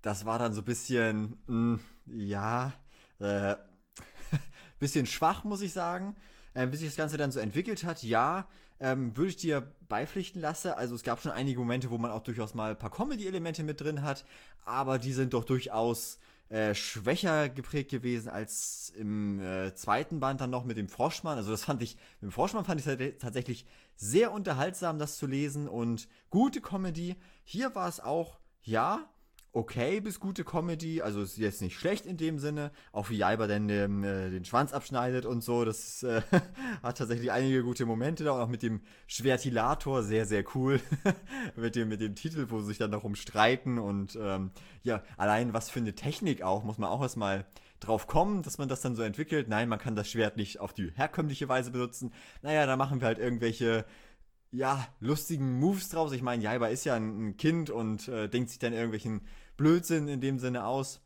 [0.02, 2.74] das war dann so ein bisschen, mh, hm, ja,
[3.20, 3.56] äh,
[4.80, 6.16] bisschen schwach, muss ich sagen.
[6.54, 8.48] Äh, bis sich das Ganze dann so entwickelt hat, ja,
[8.80, 10.72] ähm, würde ich dir beipflichten lassen.
[10.72, 13.82] Also es gab schon einige Momente, wo man auch durchaus mal ein paar Comedy-Elemente mit
[13.82, 14.26] drin hat,
[14.64, 20.52] aber die sind doch durchaus äh, schwächer geprägt gewesen als im äh, zweiten Band dann
[20.52, 21.38] noch mit dem Froschmann.
[21.38, 25.68] Also das fand ich, mit dem Froschmann fand ich tatsächlich sehr unterhaltsam, das zu lesen
[25.68, 27.16] und gute Comedy.
[27.44, 29.10] Hier war es auch, ja,
[29.56, 33.48] okay bis gute Comedy, also ist jetzt nicht schlecht in dem Sinne, auch wie Jaiba
[33.48, 36.22] denn den, äh, den Schwanz abschneidet und so, das äh,
[36.84, 40.82] hat tatsächlich einige gute Momente da, auch mit dem Schwertilator, sehr, sehr cool,
[41.56, 44.52] mit, dem, mit dem Titel, wo sie sich dann noch umstreiten und ähm,
[44.84, 47.46] ja, allein was für eine Technik auch, muss man auch erstmal
[47.80, 49.48] drauf kommen, dass man das dann so entwickelt.
[49.48, 52.14] Nein, man kann das Schwert nicht auf die herkömmliche Weise benutzen.
[52.42, 53.86] Naja, da machen wir halt irgendwelche
[54.52, 56.14] ja, lustigen Moves draus.
[56.14, 59.22] Ich meine, Jaiba ist ja ein, ein Kind und äh, denkt sich dann irgendwelchen
[59.58, 61.02] Blödsinn in dem Sinne aus.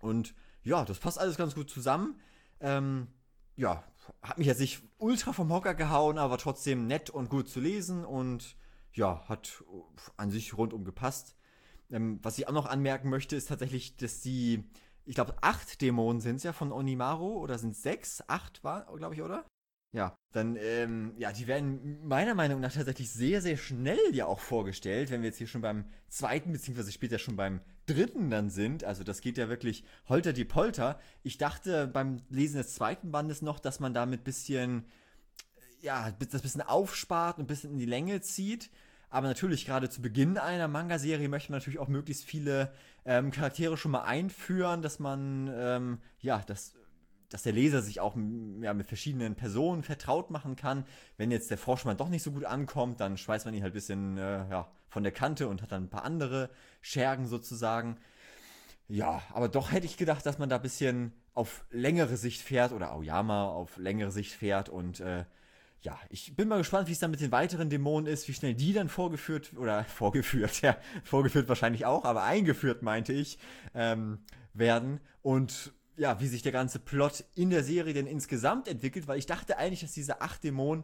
[0.00, 2.20] Und ja, das passt alles ganz gut zusammen.
[2.60, 3.08] Ähm,
[3.56, 3.84] ja,
[4.22, 8.04] hat mich jetzt nicht ultra vom Hocker gehauen, aber trotzdem nett und gut zu lesen
[8.04, 8.56] und
[8.92, 9.64] ja, hat
[10.16, 11.36] an sich rundum gepasst.
[11.90, 14.64] Ähm, was ich auch noch anmerken möchte, ist tatsächlich, dass die,
[15.04, 18.22] ich glaube, acht Dämonen sind es ja von Onimaru oder sind es sechs?
[18.28, 19.44] Acht war, glaube ich, oder?
[19.92, 24.38] Ja, dann, ähm, ja, die werden meiner Meinung nach tatsächlich sehr, sehr schnell ja auch
[24.38, 28.84] vorgestellt, wenn wir jetzt hier schon beim zweiten, beziehungsweise später schon beim dritten dann sind.
[28.84, 31.00] Also das geht ja wirklich holter die Polter.
[31.24, 34.84] Ich dachte beim Lesen des zweiten Bandes noch, dass man damit bisschen,
[35.80, 38.70] ja, das bisschen aufspart und ein bisschen in die Länge zieht.
[39.08, 42.72] Aber natürlich, gerade zu Beginn einer Manga-Serie möchte man natürlich auch möglichst viele
[43.04, 46.74] ähm, Charaktere schon mal einführen, dass man, ähm, ja, das
[47.30, 48.16] dass der Leser sich auch
[48.60, 50.84] ja, mit verschiedenen Personen vertraut machen kann.
[51.16, 53.74] Wenn jetzt der Froschmann doch nicht so gut ankommt, dann schweißt man ihn halt ein
[53.74, 56.50] bisschen äh, ja, von der Kante und hat dann ein paar andere
[56.82, 57.96] Schergen sozusagen.
[58.88, 62.72] Ja, aber doch hätte ich gedacht, dass man da ein bisschen auf längere Sicht fährt
[62.72, 65.24] oder Aoyama auf längere Sicht fährt und äh,
[65.82, 68.54] ja, ich bin mal gespannt, wie es dann mit den weiteren Dämonen ist, wie schnell
[68.54, 73.38] die dann vorgeführt oder vorgeführt, ja, vorgeführt wahrscheinlich auch, aber eingeführt meinte ich,
[73.74, 74.18] ähm,
[74.52, 79.18] werden und ja, wie sich der ganze Plot in der Serie denn insgesamt entwickelt, weil
[79.18, 80.82] ich dachte eigentlich, dass diese acht Dämonen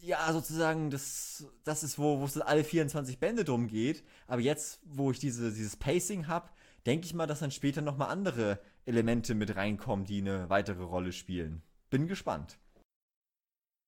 [0.00, 4.02] ja, sozusagen, das, das ist, wo, wo es alle 24 Bände drum geht.
[4.26, 6.50] Aber jetzt, wo ich diese, dieses Pacing habe,
[6.86, 11.12] denke ich mal, dass dann später nochmal andere Elemente mit reinkommen, die eine weitere Rolle
[11.12, 11.62] spielen.
[11.88, 12.58] Bin gespannt.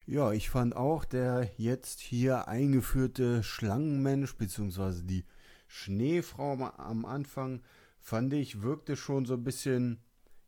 [0.06, 5.24] Ja, ich fand auch der jetzt hier eingeführte Schlangenmensch, beziehungsweise die
[5.66, 7.60] Schneefrau am Anfang,
[7.98, 10.00] fand ich, wirkte schon so ein bisschen,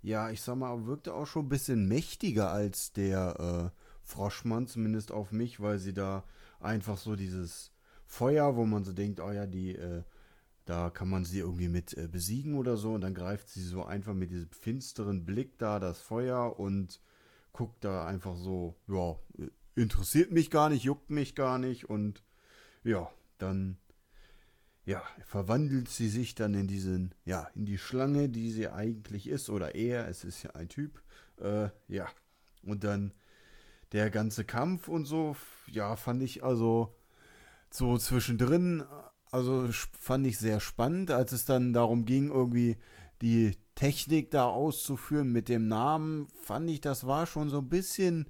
[0.07, 5.11] ja, ich sag mal, wirkte auch schon ein bisschen mächtiger als der äh, Froschmann, zumindest
[5.11, 6.23] auf mich, weil sie da
[6.61, 7.73] einfach so dieses
[8.05, 10.05] Feuer, wo man so denkt, oh ja, die, äh,
[10.65, 12.93] da kann man sie irgendwie mit äh, besiegen oder so.
[12.93, 17.01] Und dann greift sie so einfach mit diesem finsteren Blick da das Feuer und
[17.53, 19.17] guckt da einfach so, ja,
[19.75, 21.91] interessiert mich gar nicht, juckt mich gar nicht.
[21.91, 22.23] Und
[22.85, 23.77] ja, dann,
[24.87, 29.51] ja, verwandelt sie sich dann in diesen, ja, in die Schlange, die sie eigentlich ist.
[29.51, 31.03] Oder er, es ist ja ein Typ.
[31.41, 32.07] Äh, ja,
[32.63, 33.13] und dann
[33.93, 36.95] der ganze Kampf und so, ja, fand ich also
[37.69, 38.85] so zwischendrin,
[39.33, 39.69] also
[39.99, 42.77] fand ich sehr spannend, als es dann darum ging, irgendwie
[43.23, 48.27] die Technik da auszuführen mit dem Namen, fand ich, das war schon so ein bisschen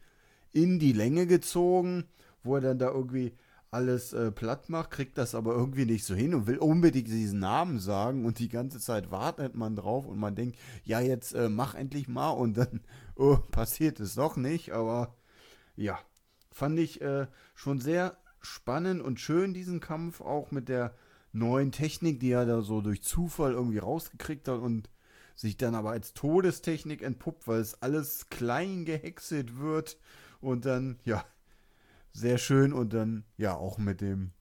[0.52, 2.04] in die Länge gezogen,
[2.42, 3.36] wo er dann da irgendwie
[3.70, 7.40] alles äh, platt macht, kriegt das aber irgendwie nicht so hin und will unbedingt diesen
[7.40, 11.48] Namen sagen und die ganze Zeit wartet man drauf und man denkt, ja, jetzt äh,
[11.48, 12.81] mach endlich mal und dann
[13.16, 15.14] oh, passiert es doch nicht, aber
[15.74, 15.98] ja,
[16.50, 20.94] fand ich äh, schon sehr spannend und schön, diesen Kampf, auch mit der
[21.33, 24.88] neuen Technik, die er da so durch Zufall irgendwie rausgekriegt hat und
[25.35, 29.98] sich dann aber als Todestechnik entpuppt, weil es alles klein gehäckselt wird
[30.40, 31.24] und dann, ja,
[32.16, 34.33] sehr schön und dann, ja, auch mit dem,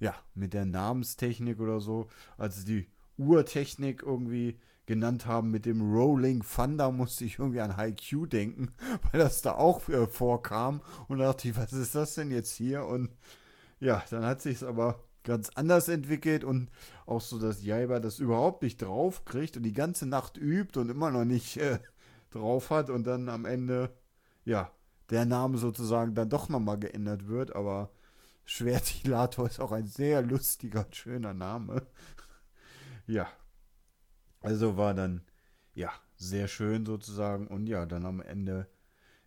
[0.00, 2.86] ja, mit der Namenstechnik oder so, also die
[3.18, 8.72] Urtechnik irgendwie genannt haben mit dem Rolling Thunder, musste ich irgendwie an High Q denken,
[9.12, 12.86] weil das da auch äh, vorkam und dachte ich, was ist das denn jetzt hier?
[12.86, 13.10] Und
[13.80, 16.70] ja, dann hat sich es aber ganz anders entwickelt und
[17.04, 20.88] auch so, dass Jaiba das überhaupt nicht drauf kriegt und die ganze Nacht übt und
[20.88, 21.78] immer noch nicht äh,
[22.30, 23.90] drauf hat und dann am Ende,
[24.46, 24.72] ja,
[25.10, 27.90] der Name sozusagen dann doch nochmal geändert wird, aber
[28.44, 31.86] Schwertilator ist auch ein sehr lustiger und schöner Name.
[33.06, 33.28] ja.
[34.40, 35.22] Also war dann,
[35.74, 38.68] ja, sehr schön sozusagen und ja, dann am Ende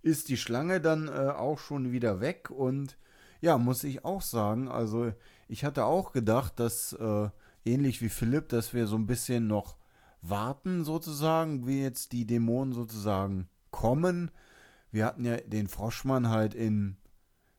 [0.02, 2.98] ist die Schlange dann äh, auch schon wieder weg und
[3.40, 4.68] ja, muss ich auch sagen.
[4.68, 5.14] Also
[5.48, 7.30] ich hatte auch gedacht, dass äh,
[7.66, 9.78] ähnlich wie Philipp, dass wir so ein bisschen noch
[10.22, 14.32] warten sozusagen, wie jetzt die Dämonen sozusagen kommen.
[14.92, 16.98] Wir hatten ja den Froschmann halt in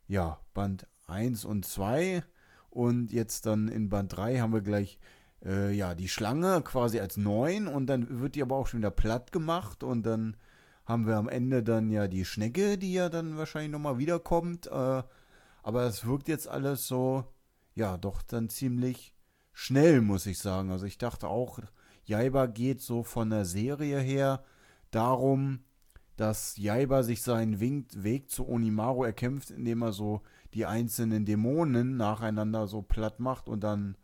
[0.06, 2.22] ja, Band 1 und 2
[2.70, 4.98] und jetzt dann in Band 3 haben wir gleich
[5.44, 8.90] äh, ja, die Schlange quasi als 9 und dann wird die aber auch schon wieder
[8.90, 10.36] platt gemacht und dann
[10.84, 14.66] haben wir am Ende dann ja die Schnecke, die ja dann wahrscheinlich nochmal wiederkommt.
[14.66, 15.02] Äh,
[15.62, 17.24] aber es wirkt jetzt alles so,
[17.74, 19.14] ja, doch dann ziemlich
[19.52, 20.70] schnell, muss ich sagen.
[20.70, 21.60] Also ich dachte auch,
[22.04, 24.44] Jaiba geht so von der Serie her
[24.90, 25.60] darum,
[26.22, 30.22] dass Jaiba sich seinen Weg zu Onimaru erkämpft, indem er so
[30.54, 33.96] die einzelnen Dämonen nacheinander so platt macht und dann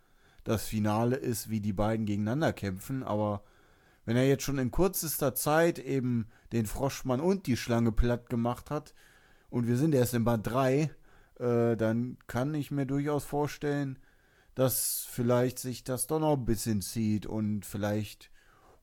[0.42, 3.04] das Finale ist, wie die beiden gegeneinander kämpfen.
[3.04, 3.44] Aber
[4.04, 8.68] wenn er jetzt schon in kürzester Zeit eben den Froschmann und die Schlange platt gemacht
[8.68, 8.94] hat
[9.48, 10.90] und wir sind erst in Band 3,
[11.38, 13.96] äh, dann kann ich mir durchaus vorstellen,
[14.56, 18.32] dass vielleicht sich das doch noch ein bisschen zieht und vielleicht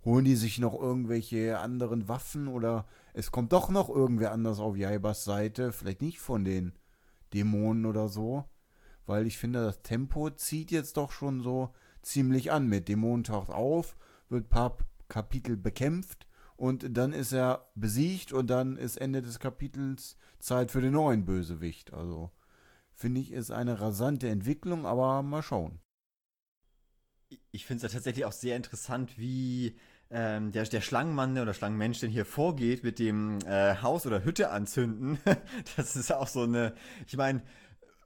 [0.05, 4.77] holen die sich noch irgendwelche anderen Waffen oder es kommt doch noch irgendwer anders auf
[4.77, 6.73] Jaibas Seite, vielleicht nicht von den
[7.33, 8.45] Dämonen oder so,
[9.07, 13.49] weil ich finde, das Tempo zieht jetzt doch schon so ziemlich an mit Dämonen taucht
[13.49, 13.97] auf,
[14.29, 19.39] wird ein paar Kapitel bekämpft und dann ist er besiegt und dann ist Ende des
[19.39, 21.93] Kapitels Zeit für den neuen Bösewicht.
[21.93, 22.31] Also
[22.93, 25.79] finde ich, ist eine rasante Entwicklung, aber mal schauen.
[27.51, 29.75] Ich finde es ja tatsächlich auch sehr interessant, wie
[30.11, 34.49] ähm, der, der Schlangenmann oder Schlangenmensch denn hier vorgeht mit dem äh, Haus oder Hütte
[34.49, 35.19] anzünden.
[35.77, 36.73] das ist auch so eine,
[37.07, 37.41] ich meine,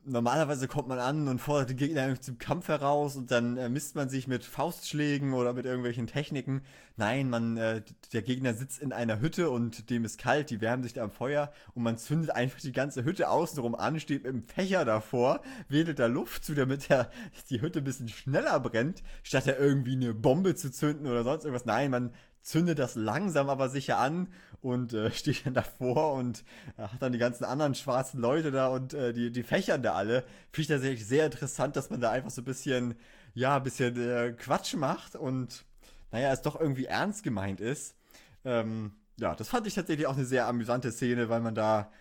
[0.06, 3.96] normalerweise kommt man an und fordert den Gegner zum Kampf heraus und dann äh, misst
[3.96, 6.62] man sich mit Faustschlägen oder mit irgendwelchen Techniken.
[6.96, 7.82] Nein, man, äh,
[8.14, 11.12] der Gegner sitzt in einer Hütte und dem ist kalt, die wärmen sich da am
[11.12, 15.42] Feuer und man zündet einfach die ganze Hütte außenrum an, steht mit dem Fächer davor,
[15.68, 17.10] wedelt da Luft zu, damit der,
[17.50, 21.46] die Hütte ein bisschen schneller brennt, statt da irgendwie eine Bombe zu zünden oder sonst
[21.46, 21.66] irgendwas.
[21.66, 22.14] Nein, man
[22.50, 24.28] zündet das langsam aber sicher an
[24.62, 26.44] und äh, steht dann davor und
[26.78, 29.94] äh, hat dann die ganzen anderen schwarzen Leute da und äh, die, die fächern da
[29.94, 30.24] alle.
[30.52, 32.96] Finde ich tatsächlich sehr interessant, dass man da einfach so ein bisschen,
[33.36, 35.64] ja, ein bisschen äh, Quatsch macht und
[36.12, 37.96] naja, es doch irgendwie ernst gemeint ist.
[38.44, 41.92] Ähm, ja, das fand ich tatsächlich auch eine sehr amüsante Szene, weil man da,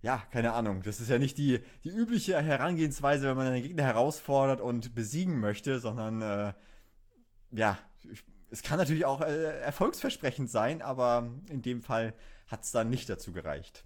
[0.00, 3.84] ja, keine Ahnung, das ist ja nicht die, die übliche Herangehensweise, wenn man einen Gegner
[3.84, 6.54] herausfordert und besiegen möchte, sondern äh,
[7.52, 7.78] ja,
[8.10, 12.14] ich, es kann natürlich auch äh, erfolgsversprechend sein, aber in dem Fall
[12.46, 13.84] hat es dann nicht dazu gereicht.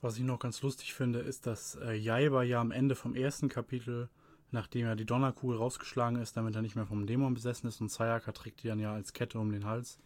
[0.00, 3.48] Was ich noch ganz lustig finde, ist, dass äh, Jaiba ja am Ende vom ersten
[3.48, 4.10] Kapitel
[4.54, 7.90] nachdem er die Donnerkugel rausgeschlagen ist, damit er nicht mehr vom Dämon besessen ist und
[7.90, 9.98] Sayaka trägt die dann ja als Kette um den Hals.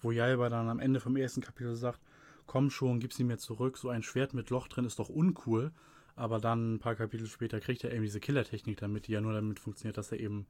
[0.00, 2.00] Wo Jaiba dann am Ende vom ersten Kapitel sagt,
[2.46, 5.72] komm schon, gib sie mir zurück, so ein Schwert mit Loch drin ist doch uncool.
[6.16, 9.32] Aber dann ein paar Kapitel später kriegt er eben diese Killertechnik damit, die ja nur
[9.32, 10.46] damit funktioniert, dass er eben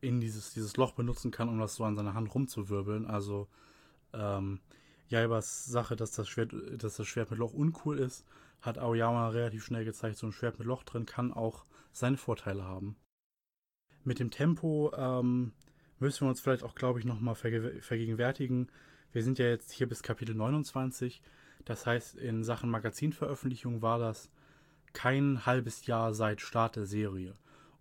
[0.00, 3.06] in dieses, dieses Loch benutzen kann, um das so an seiner Hand rumzuwirbeln.
[3.06, 3.48] Also
[4.12, 4.60] ähm,
[5.08, 8.24] Jaibas Sache, dass das Schwert, dass das Schwert mit Loch uncool ist,
[8.60, 12.64] hat Aoyama relativ schnell gezeigt, so ein Schwert mit Loch drin kann auch seine Vorteile
[12.64, 12.96] haben.
[14.04, 15.52] Mit dem Tempo ähm,
[15.98, 18.70] müssen wir uns vielleicht auch, glaube ich, nochmal verge vergegenwärtigen.
[19.12, 21.22] Wir sind ja jetzt hier bis Kapitel 29.
[21.64, 24.30] Das heißt, in Sachen Magazinveröffentlichung war das
[24.92, 27.34] kein halbes Jahr seit Start der Serie.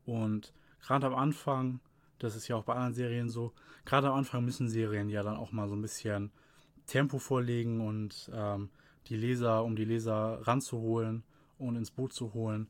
[0.05, 1.79] Und gerade am Anfang,
[2.19, 3.53] das ist ja auch bei anderen Serien so,
[3.85, 6.31] gerade am Anfang müssen Serien ja dann auch mal so ein bisschen
[6.87, 8.69] Tempo vorlegen und ähm,
[9.07, 11.23] die Leser, um die Leser ranzuholen
[11.57, 12.67] und ins Boot zu holen,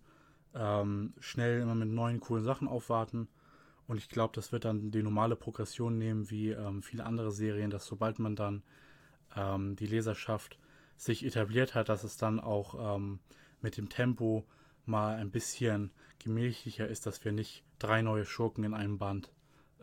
[0.53, 3.27] ähm, schnell immer mit neuen coolen Sachen aufwarten.
[3.87, 7.69] Und ich glaube, das wird dann die normale Progression nehmen, wie ähm, viele andere Serien,
[7.69, 8.63] dass sobald man dann
[9.35, 10.57] ähm, die Leserschaft
[10.97, 13.19] sich etabliert hat, dass es dann auch ähm,
[13.61, 14.45] mit dem Tempo
[14.85, 19.31] mal ein bisschen gemächlicher ist, dass wir nicht drei neue Schurken in einem Band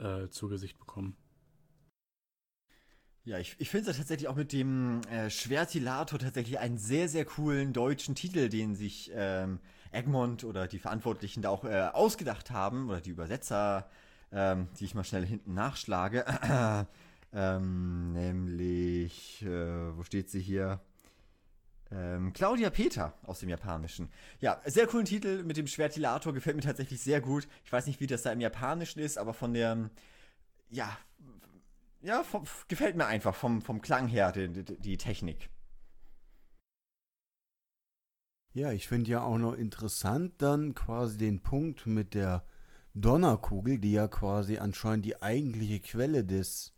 [0.02, 1.16] äh, zu Gesicht bekommen.
[3.24, 7.24] Ja, ich, ich finde es tatsächlich auch mit dem äh, Schwertilator tatsächlich einen sehr, sehr
[7.24, 9.60] coolen deutschen Titel, den sich ähm,
[9.92, 13.88] Egmont oder die Verantwortlichen da auch äh, ausgedacht haben, oder die Übersetzer,
[14.32, 16.24] ähm, die ich mal schnell hinten nachschlage.
[17.32, 20.80] ähm, nämlich, äh, wo steht sie hier?
[21.94, 24.10] Ähm, Claudia Peter aus dem Japanischen.
[24.40, 27.46] Ja, sehr coolen Titel mit dem Schwertilator, gefällt mir tatsächlich sehr gut.
[27.64, 29.90] Ich weiß nicht, wie das da im Japanischen ist, aber von der,
[30.70, 30.96] ja,
[32.00, 35.50] ja, vom, gefällt mir einfach vom, vom Klang her, die, die, die Technik.
[38.54, 42.44] Ja, ich finde ja auch noch interessant dann quasi den Punkt mit der
[42.94, 46.74] Donnerkugel, die ja quasi anscheinend die eigentliche Quelle des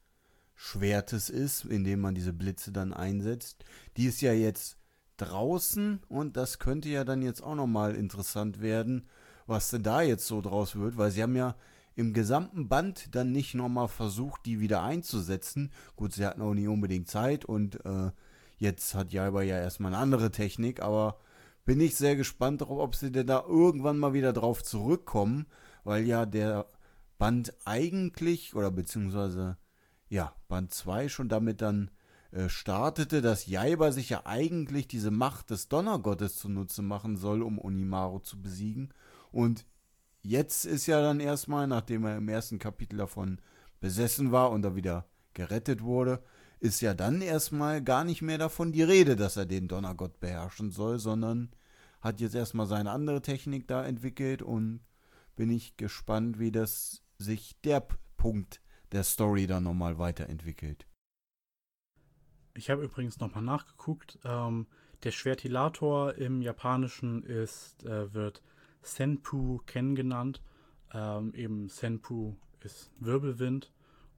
[0.55, 3.65] Schwertes ist, indem man diese Blitze dann einsetzt.
[3.97, 4.79] Die ist ja jetzt
[5.17, 9.07] draußen und das könnte ja dann jetzt auch nochmal interessant werden,
[9.47, 11.55] was denn da jetzt so draus wird, weil sie haben ja
[11.97, 15.71] im gesamten Band dann nicht nochmal versucht, die wieder einzusetzen.
[15.97, 18.11] Gut, sie hatten auch nicht unbedingt Zeit und äh,
[18.57, 21.19] jetzt hat Jaiba ja erstmal eine andere Technik, aber
[21.65, 25.47] bin ich sehr gespannt darauf, ob sie denn da irgendwann mal wieder drauf zurückkommen,
[25.85, 26.67] weil ja der
[27.19, 29.57] Band eigentlich, oder beziehungsweise,
[30.09, 31.91] ja, Band 2 schon damit dann
[32.35, 37.61] äh, startete, dass Jaiba sich ja eigentlich diese Macht des Donnergottes zunutze machen soll, um
[37.61, 38.93] Onimaru zu besiegen.
[39.31, 39.65] Und
[40.23, 43.39] jetzt ist ja dann erstmal, nachdem er im ersten Kapitel davon
[43.79, 46.25] besessen war und da wieder gerettet wurde,
[46.59, 50.73] ist ja dann erstmal gar nicht mehr davon die Rede, dass er den Donnergott beherrschen
[50.73, 51.51] soll, sondern
[52.01, 54.81] hat jetzt erstmal seine andere Technik da entwickelt und
[55.37, 58.61] bin ich gespannt, wie das sich der Punkt
[58.91, 60.85] der Story dann nochmal weiterentwickelt.
[62.57, 64.19] Ich habe übrigens nochmal nachgeguckt.
[64.25, 64.67] Ähm,
[65.03, 68.43] der Schwertilator im Japanischen ist, äh, wird
[68.81, 70.41] Senpu Ken genannt.
[70.93, 73.73] Ähm, eben Senpu ist Wirbelwind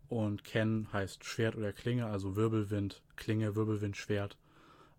[0.09, 4.37] und Ken heißt Schwert oder Klinge, also Wirbelwind, Klinge, Wirbelwind, Schwert.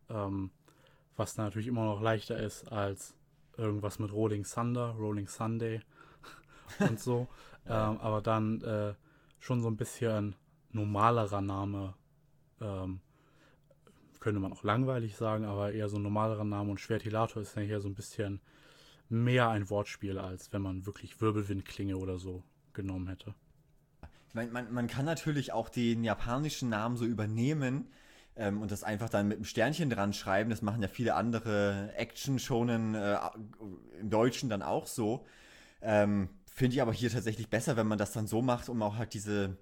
[0.10, 0.50] Ähm,
[1.16, 3.16] was natürlich immer noch leichter ist als
[3.56, 5.82] irgendwas mit Rolling Thunder, Rolling Sunday
[6.80, 7.28] und so.
[7.68, 8.96] ähm, aber dann äh,
[9.40, 10.36] schon so ein bisschen
[10.72, 11.94] normalerer Name.
[12.60, 13.00] Ähm,
[14.20, 17.62] könnte man auch langweilig sagen, aber eher so ein normalerer Name und Schwertilator ist ja
[17.62, 18.42] hier so ein bisschen
[19.10, 22.44] mehr ein Wortspiel, als wenn man wirklich Wirbelwindklinge oder so
[22.74, 23.34] genommen hätte.
[24.34, 27.90] Man, man, man kann natürlich auch den japanischen Namen so übernehmen
[28.36, 30.50] ähm, und das einfach dann mit einem Sternchen dran schreiben.
[30.50, 33.18] Das machen ja viele andere Action-Shonen äh,
[34.00, 35.26] im Deutschen dann auch so.
[35.82, 38.98] Ähm, Finde ich aber hier tatsächlich besser, wenn man das dann so macht, um auch
[38.98, 39.58] halt diese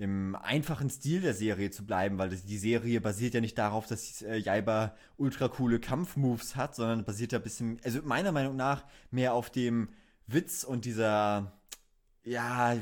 [0.00, 4.22] im einfachen Stil der Serie zu bleiben, weil die Serie basiert ja nicht darauf, dass
[4.22, 8.86] äh, Jaiba ultra coole Kampfmoves hat, sondern basiert ja ein bisschen, also meiner Meinung nach,
[9.10, 9.90] mehr auf dem
[10.26, 11.52] Witz und dieser,
[12.24, 12.76] ja,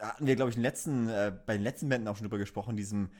[0.00, 2.76] hatten wir, glaube ich, in letzten, äh, bei den letzten Bänden auch schon drüber gesprochen,
[2.76, 3.10] diesem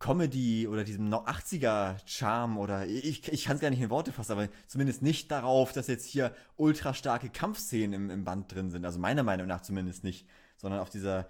[0.00, 4.48] Comedy oder diesem 80er-Charme oder ich, ich kann es gar nicht in Worte fassen, aber
[4.66, 8.84] zumindest nicht darauf, dass jetzt hier ultra starke Kampfszenen im, im Band drin sind.
[8.84, 11.28] Also meiner Meinung nach zumindest nicht, sondern auf dieser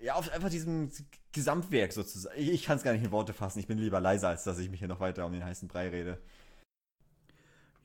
[0.00, 0.90] ja, auf einfach diesem
[1.32, 2.38] Gesamtwerk sozusagen.
[2.38, 3.58] Ich, kann es gar nicht in Worte fassen.
[3.58, 5.88] Ich bin lieber leiser, als dass ich mich hier noch weiter um den heißen Brei
[5.88, 6.18] rede.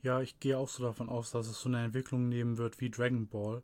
[0.02, 2.90] Ja, ich gehe auch so davon aus, dass es so eine Entwicklung nehmen wird wie
[2.90, 3.62] Dragon Ball,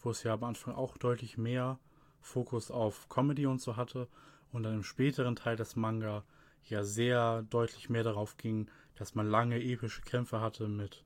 [0.00, 1.78] wo es ja am Anfang auch deutlich mehr
[2.20, 4.08] Fokus auf Comedy und so hatte
[4.52, 6.24] und dann im späteren Teil des Manga
[6.64, 11.04] ja sehr deutlich mehr darauf ging, dass man lange epische Kämpfe hatte mit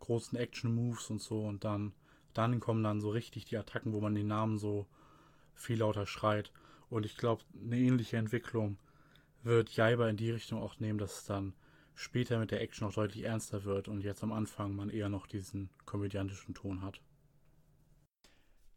[0.00, 1.94] großen Action-Moves und so und dann
[2.36, 4.86] dann kommen dann so richtig die Attacken, wo man den Namen so
[5.56, 6.52] viel lauter schreit.
[6.88, 8.78] Und ich glaube, eine ähnliche Entwicklung
[9.42, 11.54] wird Jaiba in die Richtung auch nehmen, dass es dann
[11.94, 15.26] später mit der Action auch deutlich ernster wird und jetzt am Anfang man eher noch
[15.26, 17.00] diesen komödiantischen Ton hat.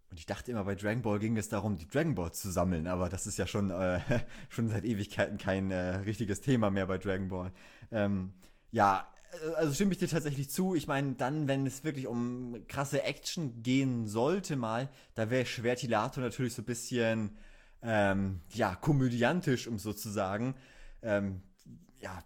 [0.09, 2.87] Und ich dachte immer, bei Dragon Ball ging es darum, die Dragon Balls zu sammeln,
[2.87, 3.99] aber das ist ja schon, äh,
[4.49, 7.51] schon seit Ewigkeiten kein äh, richtiges Thema mehr bei Dragon Ball.
[7.91, 8.33] Ähm,
[8.71, 9.07] ja,
[9.55, 10.75] also stimme ich dir tatsächlich zu.
[10.75, 16.23] Ich meine, dann, wenn es wirklich um krasse Action gehen sollte mal, da wäre Schwertilator
[16.23, 17.37] natürlich so ein bisschen,
[17.81, 20.55] ähm, ja, komödiantisch, um sozusagen.
[21.01, 21.41] Ähm,
[22.01, 22.23] ja,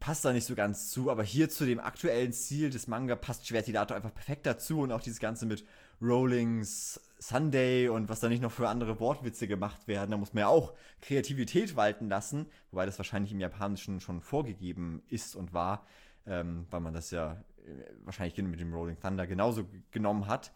[0.00, 3.46] passt da nicht so ganz zu, aber hier zu dem aktuellen Ziel des Manga passt
[3.46, 5.64] Schwertilator einfach perfekt dazu und auch dieses Ganze mit
[6.00, 10.10] Rollings Sunday und was da nicht noch für andere Wortwitze gemacht werden.
[10.10, 15.02] Da muss man ja auch Kreativität walten lassen, wobei das wahrscheinlich im Japanischen schon vorgegeben
[15.08, 15.86] ist und war,
[16.26, 17.70] ähm, weil man das ja äh,
[18.04, 20.52] wahrscheinlich mit dem Rolling Thunder genauso genommen hat.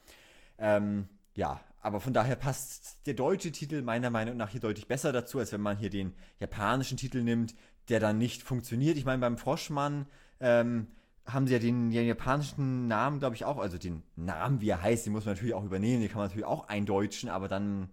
[0.58, 5.12] Ähm, ja, aber von daher passt der deutsche Titel meiner Meinung nach hier deutlich besser
[5.12, 7.54] dazu, als wenn man hier den japanischen Titel nimmt,
[7.88, 8.96] der dann nicht funktioniert.
[8.96, 10.06] Ich meine, beim Froschmann
[10.40, 10.88] ähm,
[11.24, 14.82] haben sie ja den, den japanischen Namen, glaube ich, auch, also den Namen, wie er
[14.82, 17.90] heißt, den muss man natürlich auch übernehmen, den kann man natürlich auch eindeutschen, aber dann,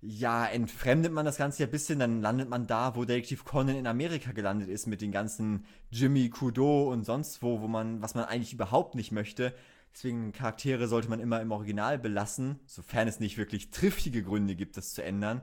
[0.00, 3.76] ja, entfremdet man das Ganze ja ein bisschen, dann landet man da, wo Detektiv Conan
[3.76, 8.14] in Amerika gelandet ist, mit den ganzen Jimmy Kudo und sonst wo, wo man, was
[8.14, 9.52] man eigentlich überhaupt nicht möchte.
[9.92, 14.76] Deswegen Charaktere sollte man immer im Original belassen, sofern es nicht wirklich triftige Gründe gibt,
[14.76, 15.42] das zu ändern.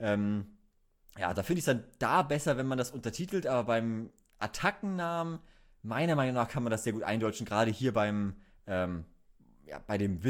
[0.00, 0.46] Ähm,
[1.16, 5.38] ja, da finde ich es dann da besser, wenn man das untertitelt, aber beim Attackennamen,
[5.82, 8.34] meiner Meinung nach kann man das sehr gut eindeutschen, gerade hier beim,
[8.66, 9.04] ähm,
[9.64, 10.24] ja, bei dem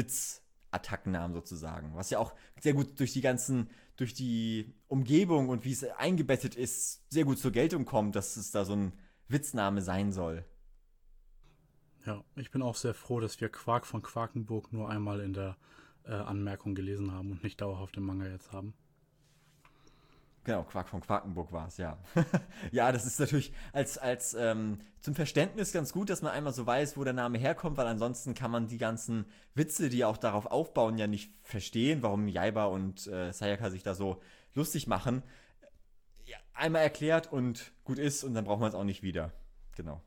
[0.73, 5.71] Witz-Attackennamen sozusagen, was ja auch sehr gut durch die ganzen, durch die Umgebung und wie
[5.71, 8.93] es eingebettet ist, sehr gut zur Geltung kommt, dass es da so ein
[9.27, 10.45] Witzname sein soll.
[12.05, 15.55] Ja, ich bin auch sehr froh, dass wir Quark von Quakenburg nur einmal in der
[16.03, 18.73] äh, Anmerkung gelesen haben und nicht dauerhaft im Manga jetzt haben.
[20.45, 21.97] Genau, Quark von Quakenburg war es, ja.
[22.71, 26.65] ja, das ist natürlich als, als ähm, zum Verständnis ganz gut, dass man einmal so
[26.65, 29.25] weiß, wo der Name herkommt, weil ansonsten kann man die ganzen
[29.55, 33.95] Witze, die auch darauf aufbauen, ja nicht verstehen, warum Jaiba und äh, Sayaka sich da
[33.95, 34.21] so
[34.53, 35.23] lustig machen.
[36.25, 39.31] Ja, einmal erklärt und gut ist und dann braucht man es auch nicht wieder.
[39.75, 40.01] Genau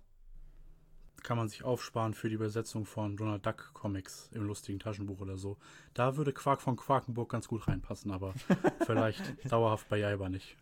[1.26, 5.36] kann man sich aufsparen für die Übersetzung von Donald Duck Comics im lustigen Taschenbuch oder
[5.36, 5.58] so.
[5.92, 8.32] Da würde Quark von Quakenburg ganz gut reinpassen, aber
[8.86, 9.20] vielleicht
[9.50, 10.56] dauerhaft bei Jaiba nicht.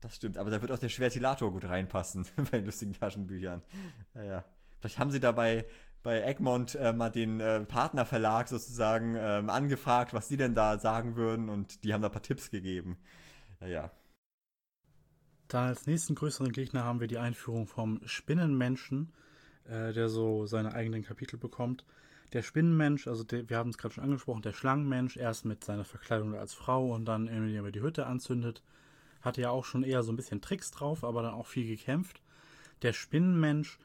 [0.00, 3.62] Das stimmt, aber da wird auch der Schwertilator gut reinpassen bei lustigen Taschenbüchern.
[4.12, 4.44] Naja.
[4.80, 5.64] Vielleicht haben sie dabei
[6.02, 11.14] bei Egmont äh, mal den äh, Partnerverlag sozusagen ähm, angefragt, was sie denn da sagen
[11.14, 12.98] würden und die haben da ein paar Tipps gegeben.
[13.60, 13.92] Naja.
[15.46, 19.12] Dann als nächsten größeren Gegner haben wir die Einführung vom Spinnenmenschen
[19.68, 21.84] äh, der so seine eigenen Kapitel bekommt.
[22.32, 25.84] Der Spinnenmensch, also der, wir haben es gerade schon angesprochen, der Schlangenmensch, erst mit seiner
[25.84, 28.62] Verkleidung als Frau und dann, indem er die Hütte anzündet,
[29.22, 32.20] hatte ja auch schon eher so ein bisschen Tricks drauf, aber dann auch viel gekämpft.
[32.82, 33.78] Der Spinnenmensch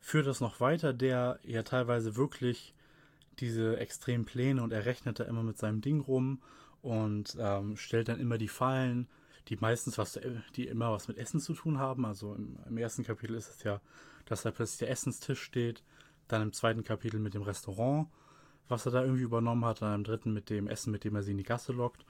[0.00, 2.74] führt das noch weiter, der ja teilweise wirklich
[3.38, 6.40] diese extremen Pläne und er rechnet da immer mit seinem Ding rum
[6.82, 9.08] und ähm, stellt dann immer die Fallen,
[9.50, 10.18] die meistens was,
[10.56, 12.06] die immer was mit Essen zu tun haben.
[12.06, 13.80] Also im, im ersten Kapitel ist es ja
[14.30, 15.82] dass da plötzlich der Essenstisch steht.
[16.28, 18.08] Dann im zweiten Kapitel mit dem Restaurant,
[18.68, 19.82] was er da irgendwie übernommen hat.
[19.82, 22.04] Dann im dritten mit dem Essen, mit dem er sie in die Gasse lockt.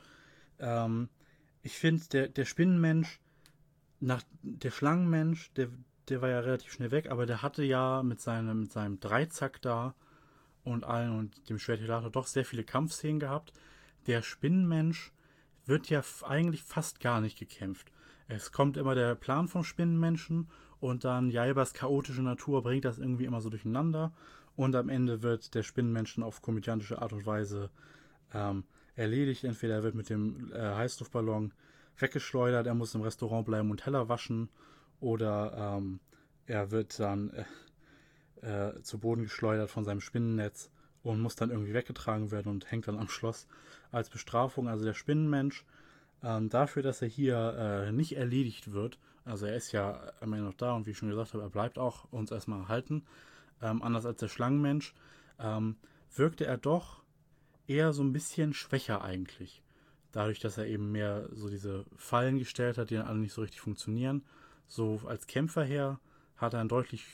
[0.58, 1.08] Ähm,
[1.62, 3.20] ich finde, der, der Spinnenmensch,
[4.00, 5.68] nach, der Schlangenmensch, der,
[6.08, 9.62] der war ja relativ schnell weg, aber der hatte ja mit seinem, mit seinem Dreizack
[9.62, 9.94] da
[10.62, 13.54] und allen und dem Schwertilator doch sehr viele Kampfszenen gehabt.
[14.06, 15.12] Der Spinnenmensch
[15.66, 17.92] wird ja eigentlich fast gar nicht gekämpft.
[18.28, 20.48] Es kommt immer der Plan vom Spinnenmenschen
[20.78, 24.12] und dann Jaibas chaotische Natur bringt das irgendwie immer so durcheinander
[24.56, 27.70] und am Ende wird der Spinnenmenschen auf komödiantische Art und Weise
[28.32, 29.44] ähm, erledigt.
[29.44, 31.52] Entweder er wird mit dem äh, Heißluftballon
[31.98, 34.48] weggeschleudert, er muss im Restaurant bleiben und Teller waschen
[35.00, 36.00] oder ähm,
[36.46, 37.30] er wird dann
[38.42, 40.70] äh, äh, zu Boden geschleudert von seinem Spinnennetz
[41.02, 43.46] und muss dann irgendwie weggetragen werden und hängt dann am Schloss
[43.90, 44.68] als Bestrafung.
[44.68, 45.64] Also der Spinnenmensch
[46.22, 50.46] ähm, dafür, dass er hier äh, nicht erledigt wird, also er ist ja am Ende
[50.46, 53.04] noch da und wie ich schon gesagt habe, er bleibt auch uns erstmal erhalten.
[53.62, 54.94] Ähm, anders als der Schlangenmensch,
[55.38, 55.76] ähm,
[56.14, 57.02] wirkte er doch
[57.66, 59.62] eher so ein bisschen schwächer eigentlich.
[60.12, 63.42] Dadurch, dass er eben mehr so diese Fallen gestellt hat, die dann alle nicht so
[63.42, 64.24] richtig funktionieren.
[64.66, 66.00] So als Kämpfer her
[66.36, 67.06] hat er einen deutlich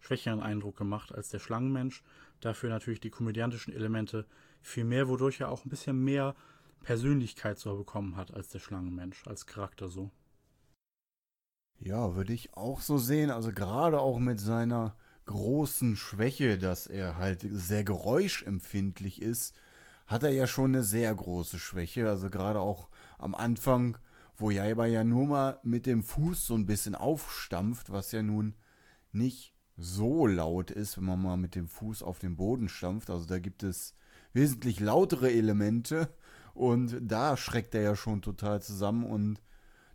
[0.00, 2.02] schwächeren Eindruck gemacht als der Schlangenmensch.
[2.42, 4.26] Dafür natürlich die komödiantischen Elemente
[4.60, 6.34] viel mehr, wodurch er auch ein bisschen mehr
[6.82, 10.10] Persönlichkeit so bekommen hat als der Schlangenmensch, als Charakter so.
[11.78, 13.30] Ja, würde ich auch so sehen.
[13.30, 19.54] Also gerade auch mit seiner großen Schwäche, dass er halt sehr geräuschempfindlich ist,
[20.08, 22.08] hat er ja schon eine sehr große Schwäche.
[22.08, 22.88] Also gerade auch
[23.18, 23.98] am Anfang,
[24.36, 28.56] wo Jaiba ja nur mal mit dem Fuß so ein bisschen aufstampft, was ja nun
[29.12, 33.10] nicht so laut ist, wenn man mal mit dem Fuß auf den Boden stampft.
[33.10, 33.94] Also da gibt es
[34.32, 36.08] wesentlich lautere Elemente
[36.54, 39.40] und da schreckt er ja schon total zusammen und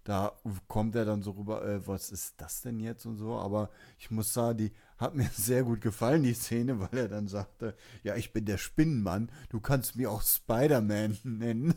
[0.08, 0.32] da
[0.70, 3.36] kommt er dann so rüber, äh, was ist das denn jetzt und so.
[3.36, 3.70] Aber
[4.00, 7.76] ich muss sagen, die hat mir sehr gut gefallen, die Szene, weil er dann sagte,
[8.04, 11.74] ja, ich bin der Spinnenmann, du kannst mich auch Spider-Man nennen.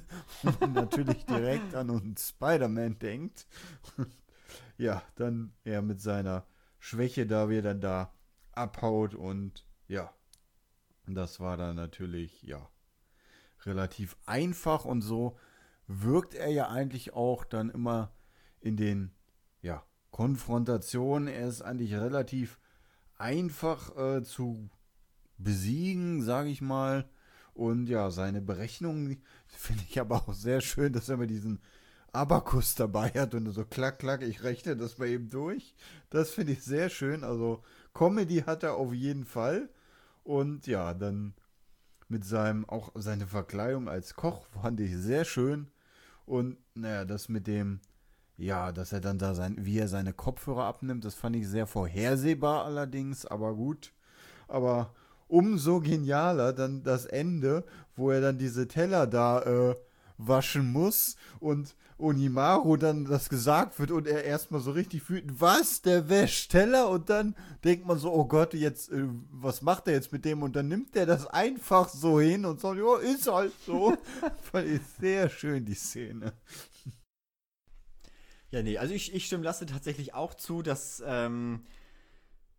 [0.61, 3.49] Und natürlich direkt an einen Spider-Man denkt.
[4.79, 6.47] ja, dann er mit seiner
[6.81, 8.13] Schwäche da wieder da
[8.53, 10.13] abhaut und ja,
[11.07, 12.69] das war dann natürlich, ja,
[13.65, 15.39] relativ einfach und so
[15.87, 18.13] wirkt er ja eigentlich auch dann immer
[18.61, 19.13] in den
[19.61, 21.29] ja, Konfrontationen.
[21.29, 22.59] Er ist eigentlich relativ
[23.17, 24.71] einfach äh, zu
[25.37, 27.09] besiegen, sage ich mal.
[27.53, 31.61] Und ja, seine Berechnungen finde ich aber auch sehr schön, dass er mit diesen
[32.13, 35.75] Abakus dabei hat und so klack, klack, ich rechne das mal eben durch.
[36.11, 37.25] Das finde ich sehr schön.
[37.25, 37.63] Also
[37.95, 39.69] Comedy hat er auf jeden Fall.
[40.25, 41.35] Und ja, dann
[42.09, 45.69] mit seinem, auch seine Verkleidung als Koch fand ich sehr schön.
[46.27, 47.81] Und naja, das mit dem
[48.41, 51.67] ja, dass er dann da sein, wie er seine Kopfhörer abnimmt, das fand ich sehr
[51.67, 53.93] vorhersehbar allerdings, aber gut.
[54.49, 54.95] Aber
[55.29, 57.65] umso genialer dann das Ende,
[57.97, 59.75] wo er dann diese Teller da äh,
[60.27, 65.83] waschen muss und Onimaru dann das gesagt wird und er erstmal so richtig fühlt, was,
[65.83, 69.95] der wäscht Teller und dann denkt man so, oh Gott, jetzt, äh, was macht er
[69.95, 73.31] jetzt mit dem und dann nimmt er das einfach so hin und sagt, ja, ist
[73.31, 73.97] halt so.
[74.51, 76.33] Fand ich sehr schön, die Szene.
[78.51, 81.65] Ja, nee, also ich, ich stimme Lasse tatsächlich auch zu, dass ähm,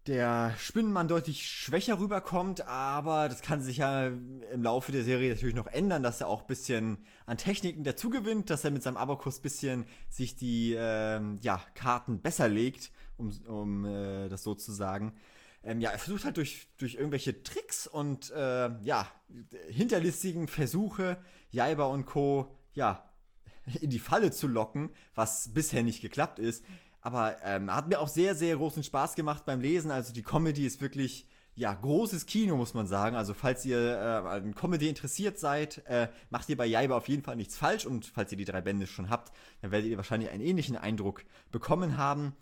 [0.07, 5.55] der Spinnenmann deutlich schwächer rüberkommt, aber das kann sich ja im Laufe der Serie natürlich
[5.55, 9.39] noch ändern, dass er auch ein bisschen an Techniken dazugewinnt, dass er mit seinem Abakus
[9.39, 15.13] bisschen sich die ähm, ja, Karten besser legt, um, um äh, das so zu sagen.
[15.63, 19.07] Ähm, ja, er versucht halt durch, durch irgendwelche Tricks und äh, ja,
[19.69, 21.17] hinterlistigen Versuche,
[21.51, 22.57] Jaiba und Co.
[22.73, 23.07] ja,
[23.79, 26.65] in die Falle zu locken, was bisher nicht geklappt ist.
[27.01, 29.91] Aber ähm, hat mir auch sehr, sehr großen Spaß gemacht beim Lesen.
[29.91, 33.15] Also die Comedy ist wirklich, ja, großes Kino, muss man sagen.
[33.15, 37.23] Also falls ihr äh, an Comedy interessiert seid, äh, macht ihr bei Jaiba auf jeden
[37.23, 37.85] Fall nichts falsch.
[37.85, 39.31] Und falls ihr die drei Bände schon habt,
[39.61, 42.35] dann werdet ihr wahrscheinlich einen ähnlichen Eindruck bekommen haben.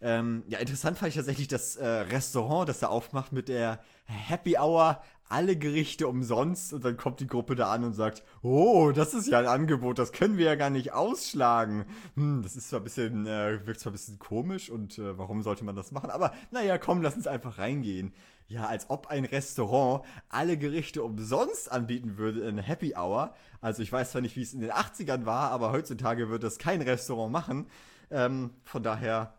[0.00, 4.58] Ähm, ja, interessant fand ich tatsächlich das äh, Restaurant, das er aufmacht mit der Happy
[4.58, 9.14] Hour alle Gerichte umsonst und dann kommt die Gruppe da an und sagt, oh, das
[9.14, 11.86] ist ja ein Angebot, das können wir ja gar nicht ausschlagen.
[12.14, 15.42] Hm, das ist zwar ein bisschen, äh, wirkt zwar ein bisschen komisch und äh, warum
[15.42, 16.10] sollte man das machen?
[16.10, 18.12] Aber naja, komm, lass uns einfach reingehen.
[18.46, 23.34] Ja, als ob ein Restaurant alle Gerichte umsonst anbieten würde in Happy Hour.
[23.62, 26.58] Also ich weiß zwar nicht, wie es in den 80ern war, aber heutzutage wird das
[26.58, 27.66] kein Restaurant machen.
[28.10, 29.32] Ähm, von daher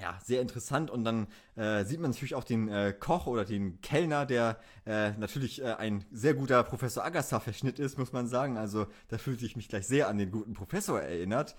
[0.00, 0.90] ja, sehr interessant.
[0.90, 1.26] Und dann
[1.56, 5.74] äh, sieht man natürlich auch den äh, Koch oder den Kellner, der äh, natürlich äh,
[5.74, 8.58] ein sehr guter Professor Agassi-Verschnitt ist, muss man sagen.
[8.58, 11.56] Also da fühlte ich mich gleich sehr an den guten Professor erinnert.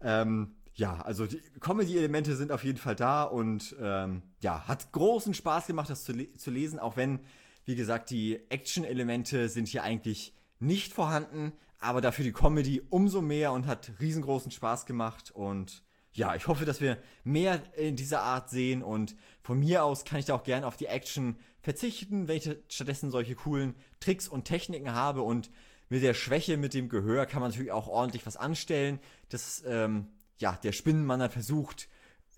[0.00, 5.32] Ähm, ja, also die Comedy-Elemente sind auf jeden Fall da und ähm, ja, hat großen
[5.32, 7.20] Spaß gemacht, das zu, le zu lesen, auch wenn,
[7.64, 13.52] wie gesagt, die Action-Elemente sind hier eigentlich nicht vorhanden, aber dafür die Comedy umso mehr
[13.52, 15.82] und hat riesengroßen Spaß gemacht und
[16.16, 20.18] ja, ich hoffe, dass wir mehr in dieser Art sehen und von mir aus kann
[20.18, 24.44] ich da auch gerne auf die Action verzichten, wenn ich stattdessen solche coolen Tricks und
[24.44, 25.50] Techniken habe und
[25.88, 28.98] mit der Schwäche mit dem Gehör kann man natürlich auch ordentlich was anstellen,
[29.28, 30.08] dass ähm,
[30.38, 31.88] ja, der Spinnenmann dann versucht,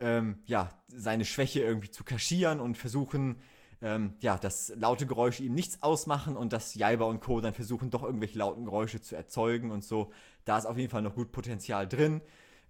[0.01, 3.37] ähm, ja, seine Schwäche irgendwie zu kaschieren und versuchen,
[3.81, 7.41] ähm, ja, dass laute Geräusche ihm nichts ausmachen und dass Jaiba und Co.
[7.41, 10.13] dann versuchen, doch irgendwelche lauten Geräusche zu erzeugen und so.
[10.45, 12.21] Da ist auf jeden Fall noch gut Potenzial drin.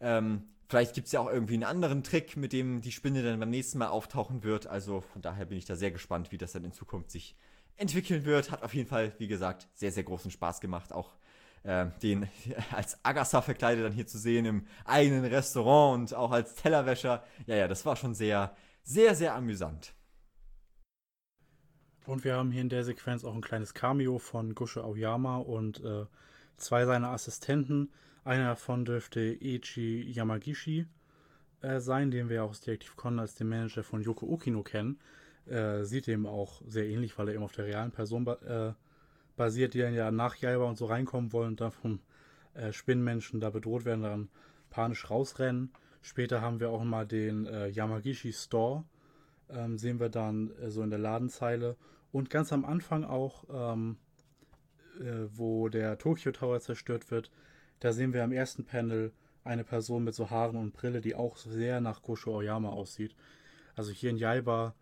[0.00, 3.40] Ähm, Vielleicht gibt es ja auch irgendwie einen anderen Trick, mit dem die Spinne dann
[3.40, 4.66] beim nächsten Mal auftauchen wird.
[4.66, 7.36] Also von daher bin ich da sehr gespannt, wie das dann in Zukunft sich
[7.76, 8.50] entwickeln wird.
[8.50, 11.16] Hat auf jeden Fall, wie gesagt, sehr, sehr großen Spaß gemacht, auch
[11.62, 12.28] äh, den
[12.70, 17.24] als Agassa verkleidet dann hier zu sehen im eigenen Restaurant und auch als Tellerwäscher.
[17.46, 19.94] Ja, ja, das war schon sehr, sehr, sehr amüsant.
[22.04, 25.82] Und wir haben hier in der Sequenz auch ein kleines Cameo von Gusche Aoyama und
[25.82, 26.04] äh,
[26.58, 27.90] zwei seiner Assistenten
[28.24, 30.86] einer davon dürfte Eiichi Yamagishi
[31.62, 34.98] äh, sein, den wir aus Detective Con als den Manager von Yoko Okino kennen.
[35.46, 38.74] Äh, sieht eben auch sehr ähnlich, weil er eben auf der realen Person ba äh,
[39.36, 42.00] basiert, die dann ja nach Jaiba und so reinkommen wollen und dann vom
[42.54, 44.28] äh, Spinnenmenschen da bedroht werden, dann
[44.68, 45.72] panisch rausrennen.
[46.02, 48.84] Später haben wir auch mal den äh, Yamagishi Store,
[49.48, 51.76] ähm, sehen wir dann äh, so in der Ladenzeile.
[52.10, 53.96] Und ganz am Anfang auch ähm,
[55.00, 57.30] äh, wo der Tokyo Tower zerstört wird,
[57.80, 59.12] da sehen wir am ersten Panel
[59.44, 63.14] eine Person mit so Haaren und Brille, die auch sehr nach Kosho Oyama aussieht.
[63.76, 64.74] Also hier in Jaiba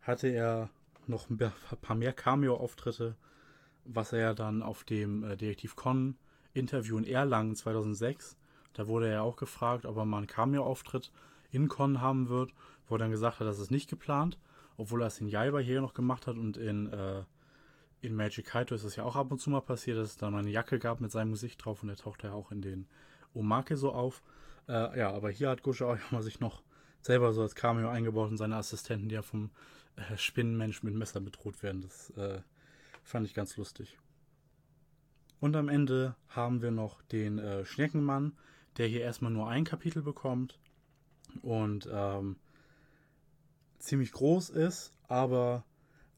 [0.00, 0.70] hatte er
[1.06, 1.38] noch ein
[1.82, 3.16] paar mehr Cameo-Auftritte,
[3.84, 6.16] was er ja dann auf dem äh, Detektiv Con
[6.54, 8.36] Interview in Erlangen 2006,
[8.74, 11.12] da wurde er auch gefragt, ob er mal einen Cameo-Auftritt
[11.50, 12.52] in Con haben wird,
[12.88, 14.38] wo er dann gesagt hat, das ist nicht geplant,
[14.76, 17.22] obwohl er es in Jaiba hier noch gemacht hat und in, äh,
[18.04, 20.32] in Magic Kaito ist es ja auch ab und zu mal passiert, dass es dann
[20.32, 22.86] mal eine Jacke gab mit seinem Gesicht drauf und er taucht ja auch in den
[23.34, 24.22] Omake so auf.
[24.68, 26.62] Äh, ja, aber hier hat Gosha auch mal sich noch
[27.00, 29.50] selber so als Cameo eingebaut und seine Assistenten, die ja vom
[29.96, 31.82] äh, Spinnenmensch mit Messer bedroht werden.
[31.82, 32.40] Das äh,
[33.02, 33.98] fand ich ganz lustig.
[35.40, 38.32] Und am Ende haben wir noch den äh, Schneckenmann,
[38.78, 40.58] der hier erstmal nur ein Kapitel bekommt
[41.42, 42.36] und ähm,
[43.78, 45.64] ziemlich groß ist, aber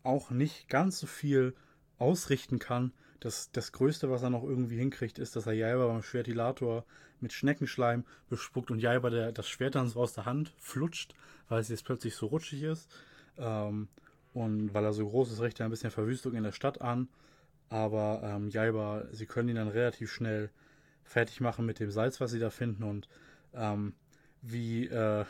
[0.04, 1.54] auch nicht ganz so viel
[1.98, 2.92] ausrichten kann.
[3.20, 6.84] Das, das Größte, was er noch irgendwie hinkriegt, ist, dass er Jaiba beim Schwertilator
[7.20, 11.14] mit Schneckenschleim bespuckt und Jaiba der, das Schwert dann so aus der Hand flutscht,
[11.48, 12.90] weil es jetzt plötzlich so rutschig ist.
[13.38, 13.88] Ähm,
[14.34, 17.08] und weil er so groß ist, richtet er ein bisschen Verwüstung in der Stadt an.
[17.68, 20.50] Aber ähm, Jaiba, sie können ihn dann relativ schnell
[21.04, 22.82] fertig machen mit dem Salz, was sie da finden.
[22.84, 23.08] Und
[23.54, 23.94] ähm,
[24.42, 25.24] wie, äh,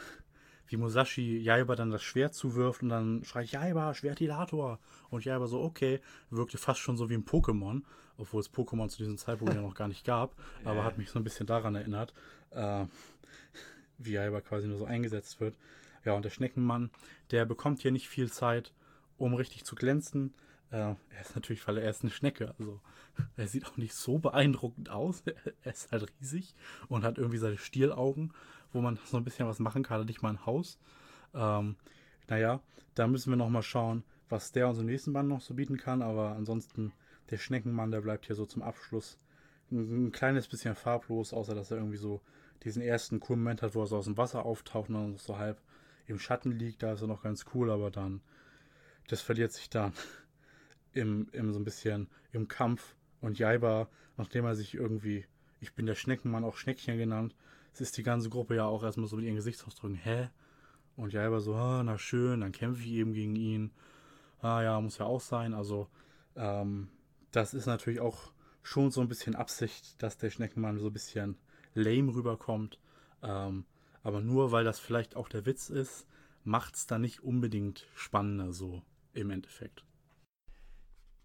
[0.69, 4.79] wie Musashi Jaiba dann das Schwert zuwirft und dann schreit Jaiba, Schwertilator.
[5.11, 6.01] Und Jaiba so, okay,
[6.31, 7.83] wirkte fast schon so wie ein Pokémon,
[8.19, 11.19] obwohl es Pokémon zu diesem Zeitpunkt ja noch gar nicht gab, aber hat mich so
[11.19, 12.13] ein bisschen daran erinnert,
[12.51, 12.85] äh,
[13.99, 15.57] wie Jaiba quasi nur so eingesetzt wird.
[16.05, 16.91] Ja, und der Schneckenmann,
[17.31, 18.73] der bekommt hier nicht viel Zeit,
[19.19, 20.35] um richtig zu glänzen.
[20.71, 22.81] Äh, er ist natürlich, weil er ist eine Schnecke, also
[23.37, 25.23] er sieht auch nicht so beeindruckend aus.
[25.63, 26.55] er ist halt riesig
[26.89, 28.33] und hat irgendwie seine Stielaugen,
[28.77, 30.79] wo man so ein bisschen was machen kann, nicht mal ein Haus.
[31.35, 31.77] Ähm,
[32.29, 32.61] naja,
[32.95, 36.37] da müssen wir nochmal schauen, was der unserem nächsten Band noch so bieten kann, aber
[36.37, 36.93] ansonsten
[37.31, 39.19] der Schneckenmann, der bleibt hier so zum Abschluss.
[39.71, 42.21] Ein, ein kleines bisschen farblos, außer dass er irgendwie so
[42.63, 45.39] diesen ersten coolen Moment hat, wo er so aus dem Wasser auftaucht und dann so
[45.39, 45.61] halb
[46.07, 48.21] im Schatten liegt, da ist er noch ganz cool, aber dann,
[49.09, 49.93] das verliert sich dann
[50.93, 52.95] im, im so ein bisschen im Kampf.
[53.21, 55.25] Und Jaiba, nachdem er sich irgendwie,
[55.61, 57.35] ich bin der Schneckenmann, auch Schneckchen genannt,
[57.81, 60.29] ist die ganze Gruppe ja auch erstmal so mit ihren Gesichtsausdrücken, hä?
[60.97, 63.71] Und Jaiba so, ah, na schön, dann kämpfe ich eben gegen ihn.
[64.41, 65.53] Ah ja, muss ja auch sein.
[65.55, 65.89] Also,
[66.37, 66.89] ähm,
[67.33, 71.37] das ist natürlich auch schon so ein bisschen Absicht, dass der Schneckenmann so ein bisschen
[71.75, 72.81] lame rüberkommt.
[73.23, 73.65] Ähm,
[74.03, 76.07] aber nur weil das vielleicht auch der Witz ist,
[76.45, 79.85] macht es dann nicht unbedingt spannender so im Endeffekt.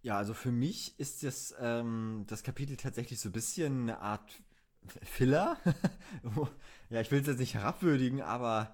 [0.01, 4.41] Ja, also für mich ist das, ähm, das Kapitel tatsächlich so ein bisschen eine Art
[5.03, 5.57] Filler.
[6.89, 8.73] ja, ich will es jetzt nicht herabwürdigen, aber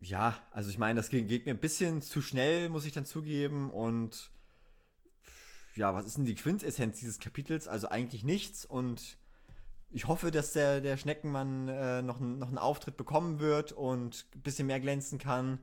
[0.00, 3.70] ja, also ich meine, das geht, mir ein bisschen zu schnell, muss ich dann zugeben.
[3.70, 4.30] Und
[5.74, 7.68] ja, was ist denn die Quintessenz dieses Kapitels?
[7.68, 8.64] Also eigentlich nichts.
[8.64, 9.18] Und
[9.90, 14.42] ich hoffe, dass der, der Schneckenmann äh, noch, noch einen Auftritt bekommen wird und ein
[14.42, 15.58] bisschen mehr glänzen kann.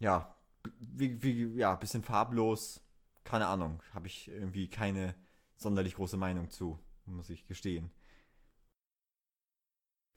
[0.00, 0.34] Ja,
[0.80, 2.80] wie, wie, ja, bisschen farblos.
[3.24, 5.14] Keine Ahnung, habe ich irgendwie keine
[5.56, 7.90] sonderlich große Meinung zu, muss ich gestehen.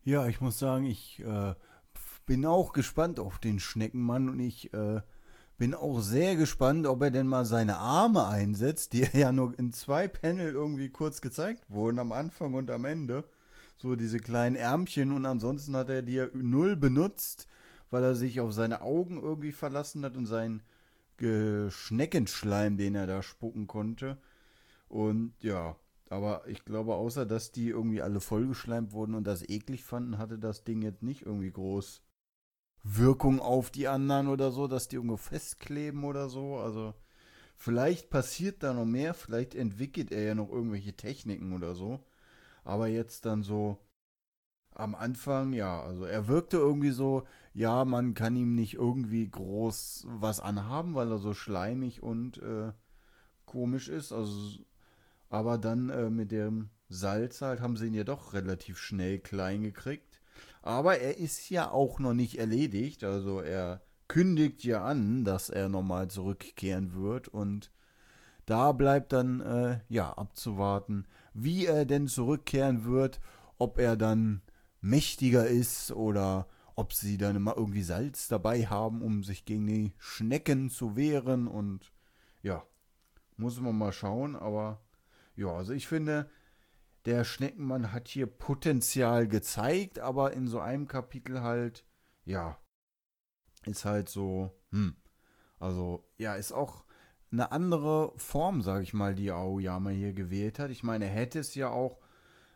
[0.06, 1.56] Ja, ich muss sagen, ich äh,
[2.28, 5.02] bin auch gespannt auf den Schneckenmann und ich äh,
[5.58, 9.74] bin auch sehr gespannt, ob er denn mal seine Arme einsetzt, die ja nur in
[9.74, 13.24] zwei Panel irgendwie kurz gezeigt wurden, am Anfang und am Ende.
[13.78, 17.48] So diese kleinen Ärmchen und ansonsten hat er die ja null benutzt,
[17.90, 20.62] weil er sich auf seine Augen irgendwie verlassen hat und seinen
[21.18, 24.20] Schneckenschleim, den er da spucken konnte.
[24.88, 25.76] Und ja,
[26.10, 30.38] aber ich glaube, außer dass die irgendwie alle vollgeschleimt wurden und das eklig fanden, hatte
[30.38, 32.02] das Ding jetzt nicht irgendwie groß
[32.84, 36.58] Wirkung auf die anderen oder so, dass die irgendwo festkleben oder so.
[36.58, 36.94] Also
[37.58, 42.04] vielleicht passiert da noch mehr, vielleicht entwickelt er ja noch irgendwelche Techniken oder so.
[42.64, 43.80] Aber jetzt dann so
[44.76, 50.06] am Anfang, ja, also er wirkte irgendwie so, ja, man kann ihm nicht irgendwie groß
[50.10, 52.74] was anhaben, weil er so schleimig und äh,
[53.46, 54.12] komisch ist.
[54.12, 54.60] Also,
[55.30, 59.62] aber dann äh, mit dem Salz halt haben sie ihn ja doch relativ schnell klein
[59.62, 60.22] gekriegt.
[60.62, 63.04] Aber er ist ja auch noch nicht erledigt.
[63.04, 67.28] Also er kündigt ja an, dass er nochmal zurückkehren wird.
[67.28, 67.72] Und
[68.46, 73.20] da bleibt dann äh, ja abzuwarten, wie er denn zurückkehren wird.
[73.58, 74.42] Ob er dann
[74.82, 79.94] mächtiger ist oder ob sie dann immer irgendwie Salz dabei haben, um sich gegen die
[79.98, 81.48] Schnecken zu wehren.
[81.48, 81.94] Und
[82.44, 82.64] ja,
[83.38, 84.36] muss man mal schauen.
[84.36, 84.82] Aber
[85.36, 86.30] ja, also ich finde,
[87.06, 91.86] der Schneckenmann hat hier Potenzial gezeigt, aber in so einem Kapitel halt,
[92.24, 92.58] ja,
[93.66, 94.96] ist halt so, hm.
[95.60, 96.84] Also, ja, ist auch
[97.32, 100.70] eine andere Form, sage ich mal, die Aoyama hier gewählt hat.
[100.70, 102.00] Ich meine, er hätte es ja auch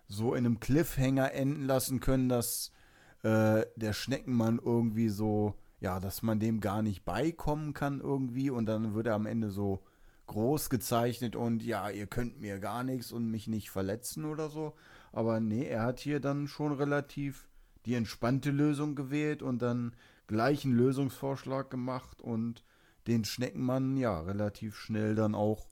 [0.07, 2.71] so in einem Cliffhanger enden lassen können, dass
[3.23, 8.65] äh, der Schneckenmann irgendwie so, ja, dass man dem gar nicht beikommen kann irgendwie und
[8.65, 9.83] dann wird er am Ende so
[10.29, 14.75] groß gezeichnet und ja, ihr könnt mir gar nichts und mich nicht verletzen oder so.
[15.11, 17.49] Aber nee, er hat hier dann schon relativ
[17.85, 19.95] die entspannte Lösung gewählt und dann
[20.27, 22.63] gleich einen Lösungsvorschlag gemacht und
[23.07, 25.67] den Schneckenmann ja relativ schnell dann auch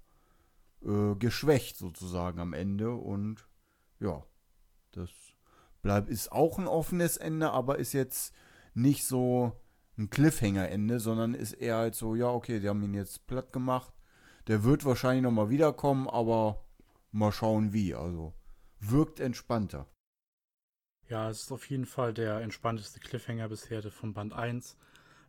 [0.83, 3.47] äh, geschwächt sozusagen am Ende und
[3.99, 4.23] ja,
[4.91, 5.11] das
[5.83, 8.33] bleibt ist auch ein offenes Ende, aber ist jetzt
[8.73, 9.53] nicht so
[9.97, 13.93] ein Cliffhanger-Ende, sondern ist eher halt so, ja, okay, die haben ihn jetzt platt gemacht.
[14.47, 16.63] Der wird wahrscheinlich nochmal wiederkommen, aber
[17.11, 17.93] mal schauen wie.
[17.93, 18.33] Also
[18.79, 19.87] wirkt entspannter.
[21.09, 24.77] Ja, es ist auf jeden Fall der entspannteste Cliffhanger bisher von Band 1.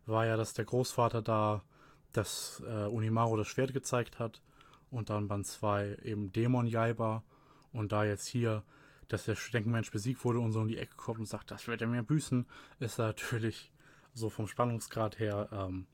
[0.05, 1.63] War ja, dass der Großvater da
[2.11, 4.41] das äh, Unimaru das Schwert gezeigt hat
[4.89, 7.23] und dann Band 2 eben Dämon Jaiba
[7.71, 8.63] und da jetzt hier,
[9.07, 11.81] dass der Schneckenmensch besiegt wurde und so in die Ecke kommt und sagt, das wird
[11.81, 12.45] er mir büßen,
[12.79, 13.71] ist natürlich
[14.13, 15.87] so vom Spannungsgrad her, ähm,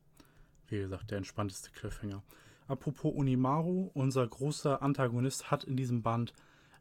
[0.67, 2.23] wie gesagt, der entspannteste Cliffhanger.
[2.67, 6.33] Apropos Unimaru, unser großer Antagonist hat in diesem Band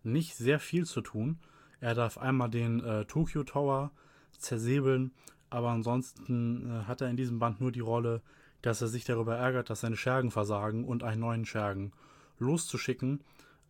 [0.02, 1.38] nicht sehr viel zu tun.
[1.80, 3.90] Er darf einmal den äh, Tokyo Tower
[4.38, 5.12] zersäbeln,
[5.50, 8.22] aber ansonsten äh, hat er in diesem Band nur die Rolle,
[8.62, 11.92] dass er sich darüber ärgert, dass seine Schergen versagen und einen neuen Schergen
[12.38, 13.22] loszuschicken.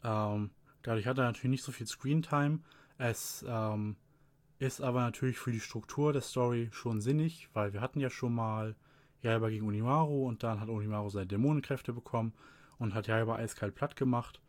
[0.04, 0.50] Ähm,
[0.82, 2.60] dadurch hat er natürlich nicht so viel Screentime.
[2.96, 3.96] Es ähm,
[4.60, 8.34] ist aber natürlich für die Struktur der Story schon sinnig, weil wir hatten ja schon
[8.34, 8.76] mal
[9.24, 12.32] Jaiba gegen Unimaru und dann hat Unimaru seine Dämonenkräfte bekommen
[12.78, 14.40] und hat Jaiba eiskalt platt gemacht.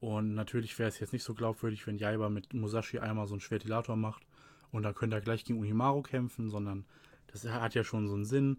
[0.00, 3.40] Und natürlich wäre es jetzt nicht so glaubwürdig, wenn Jaiba mit Musashi einmal so einen
[3.40, 4.26] Schwertilator macht
[4.72, 6.84] und dann könnte er gleich gegen Unimaru kämpfen, sondern
[7.26, 8.58] das hat ja schon so einen Sinn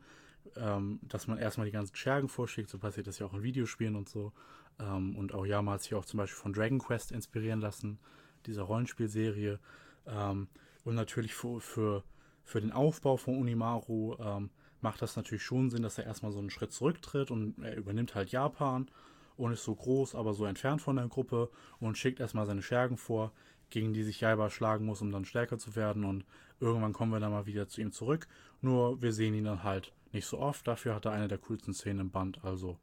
[0.55, 2.69] ähm, dass man erstmal die ganzen Schergen vorschickt.
[2.69, 4.31] So passiert das ja auch in Videospielen und so.
[4.79, 7.99] Ähm, und Aoyama hat sich auch zum Beispiel von Dragon Quest inspirieren lassen,
[8.45, 9.59] dieser Rollenspielserie.
[10.07, 10.47] Ähm,
[10.83, 12.03] und natürlich für, für,
[12.43, 14.49] für den Aufbau von Unimaru ähm,
[14.81, 18.15] macht das natürlich schon Sinn, dass er erstmal so einen Schritt zurücktritt und er übernimmt
[18.15, 18.89] halt Japan
[19.37, 22.97] und ist so groß, aber so entfernt von der Gruppe und schickt erstmal seine Schergen
[22.97, 23.31] vor,
[23.69, 26.03] gegen die sich Jaiba schlagen muss, um dann stärker zu werden.
[26.03, 26.25] Und
[26.59, 28.27] irgendwann kommen wir dann mal wieder zu ihm zurück.
[28.61, 31.73] Nur wir sehen ihn dann halt nicht so oft, dafür hat er eine der coolsten
[31.73, 32.77] Szenen im Band, also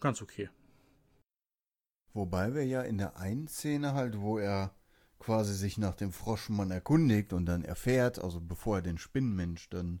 [0.00, 0.50] ganz okay.
[2.12, 4.74] Wobei wir ja in der einen Szene halt, wo er
[5.20, 10.00] quasi sich nach dem Froschmann erkundigt und dann erfährt, also bevor er den Spinnenmensch dann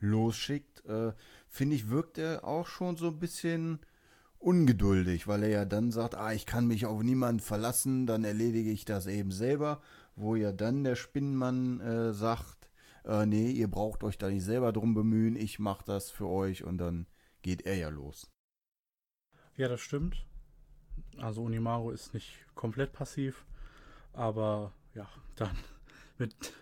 [0.00, 1.12] losschickt, äh,
[1.48, 3.80] finde ich, wirkt er auch schon so ein bisschen
[4.38, 8.70] ungeduldig, weil er ja dann sagt, ah, ich kann mich auf niemanden verlassen, dann erledige
[8.70, 9.82] ich das eben selber,
[10.16, 12.70] wo ja dann der Spinnenmann äh, sagt,
[13.04, 16.64] äh, nee, ihr braucht euch da nicht selber drum bemühen, ich mach das für euch
[16.64, 17.06] und dann
[17.42, 18.30] geht er ja los.
[19.56, 20.24] Ja, das stimmt.
[21.18, 23.44] Also Unimaru ist nicht komplett passiv,
[24.12, 25.56] aber ja, dann
[26.18, 26.54] mit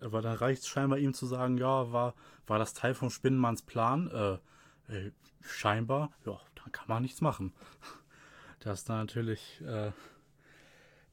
[0.00, 2.14] aber dann reicht es scheinbar ihm zu sagen, ja, war,
[2.46, 4.10] war das Teil vom Spinnenmanns Plan?
[4.10, 4.34] Äh,
[4.92, 5.10] äh,
[5.42, 7.52] scheinbar, ja, dann kann man nichts machen.
[8.60, 9.92] Das ist dann natürlich, äh,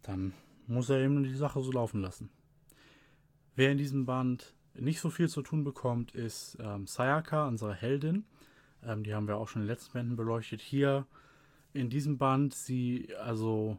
[0.03, 0.33] dann
[0.67, 2.29] muss er eben die Sache so laufen lassen.
[3.55, 8.25] Wer in diesem Band nicht so viel zu tun bekommt, ist ähm, Sayaka, unsere Heldin.
[8.83, 10.61] Ähm, die haben wir auch schon in den letzten Bänden beleuchtet.
[10.61, 11.05] Hier
[11.73, 13.77] in diesem Band, sie, also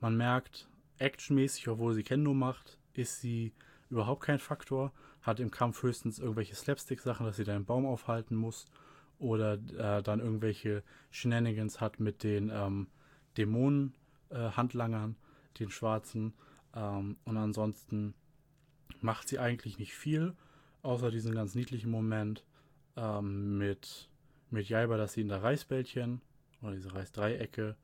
[0.00, 0.68] man merkt,
[0.98, 3.52] actionmäßig, obwohl sie Kendo macht, ist sie
[3.90, 4.92] überhaupt kein Faktor.
[5.22, 8.66] Hat im Kampf höchstens irgendwelche Slapstick-Sachen, dass sie da einen Baum aufhalten muss.
[9.18, 12.88] Oder äh, dann irgendwelche Shenanigans hat mit den ähm,
[13.36, 16.34] Dämonen-Handlangern, äh, den Schwarzen.
[16.74, 18.14] Ähm, und ansonsten
[19.00, 20.34] macht sie eigentlich nicht viel,
[20.82, 22.44] außer diesen ganz niedlichen Moment
[22.96, 24.08] ähm, mit,
[24.50, 26.20] mit Jaiba, dass sie in der Reisbällchen
[26.62, 27.76] oder diese Reisdreiecke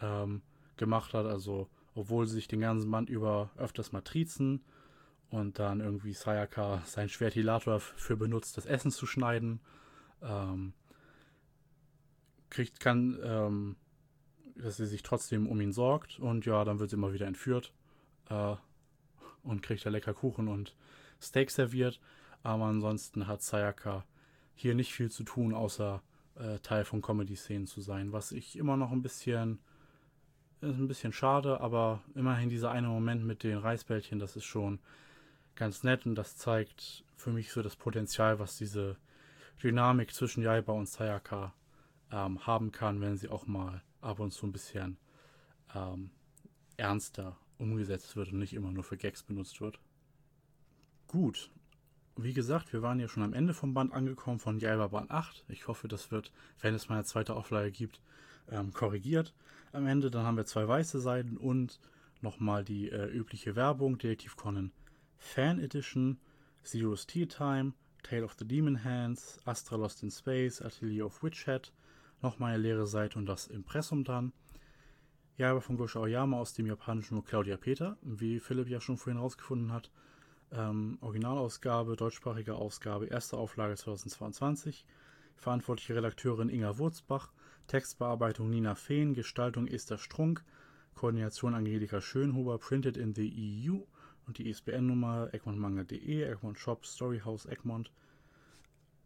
[0.00, 0.42] ähm,
[0.76, 1.26] gemacht hat.
[1.26, 4.62] Also, obwohl sie sich den ganzen Band über öfters Matrizen
[5.30, 9.60] und dann irgendwie Sayaka sein Schwertilator für benutzt, das Essen zu schneiden.
[10.22, 10.72] Ähm,
[12.50, 13.76] kriegt, kann, ähm,
[14.56, 17.72] dass sie sich trotzdem um ihn sorgt und ja, dann wird sie immer wieder entführt.
[18.30, 18.56] Äh,
[19.42, 20.74] und kriegt da lecker Kuchen und
[21.20, 22.00] Steak serviert.
[22.42, 24.04] Aber ansonsten hat Sayaka
[24.54, 26.02] hier nicht viel zu tun, außer
[26.36, 29.58] äh, Teil von Comedy-Szenen zu sein, was ich immer noch ein bisschen
[30.60, 34.78] ist ein bisschen schade, aber immerhin dieser eine Moment mit den Reisbällchen, das ist schon
[35.54, 38.96] ganz nett und das zeigt für mich so das Potenzial, was diese
[39.62, 41.54] Dynamik zwischen Jaiba und Sayaka
[42.10, 44.98] ähm, haben kann, wenn sie auch mal ab und zu ein bisschen
[45.74, 46.10] ähm,
[46.76, 49.78] ernster umgesetzt wird und nicht immer nur für Gags benutzt wird.
[51.06, 51.50] Gut.
[52.16, 55.44] wie gesagt, wir waren ja schon am Ende vom Band angekommen von Jaiba Band 8.
[55.48, 58.00] Ich hoffe, das wird, wenn es mal eine zweite Auflage gibt,
[58.50, 59.34] ähm, korrigiert
[59.72, 60.10] am Ende.
[60.10, 61.80] Dann haben wir zwei weiße Seiten und
[62.20, 64.72] nochmal die äh, übliche Werbung, Detektiv Conan
[65.18, 66.18] Fan Edition,
[66.64, 71.46] Zero's Tea Time, Tale of the Demon Hands, Astra Lost in Space, Atelier of Witch
[71.46, 71.72] Hat,
[72.22, 74.32] nochmal eine leere Seite und das Impressum dann.
[75.36, 78.98] Ja, aber von Gosho Aoyama aus dem japanischen nur Claudia Peter, wie Philipp ja schon
[78.98, 79.90] vorhin rausgefunden hat.
[80.52, 84.84] Ähm, Originalausgabe, deutschsprachige Ausgabe, erste Auflage 2022.
[85.34, 87.32] Verantwortliche Redakteurin Inga Wurzbach,
[87.66, 90.44] Textbearbeitung Nina Fehn, Gestaltung Esther Strunk,
[90.94, 93.80] Koordination Angelika Schönhuber, printed in the EU
[94.26, 97.90] und die ISBN-Nummer egmontmanga.de, Egmont Shop, Storyhouse Egmont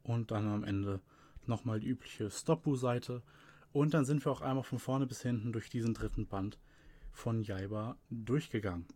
[0.02, 1.00] und dann am Ende
[1.46, 3.22] nochmal die übliche Stopbu-Seite
[3.72, 6.58] und dann sind wir auch einmal von vorne bis hinten durch diesen dritten Band
[7.12, 8.86] von Jaiba durchgegangen.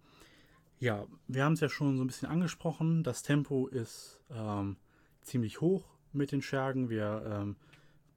[0.79, 3.05] Ja, wir haben es ja schon so ein bisschen angesprochen.
[3.05, 4.77] Das Tempo ist ähm,
[5.23, 6.91] ziemlich hoch mit den Schergen.
[6.91, 7.57] Wir ähm,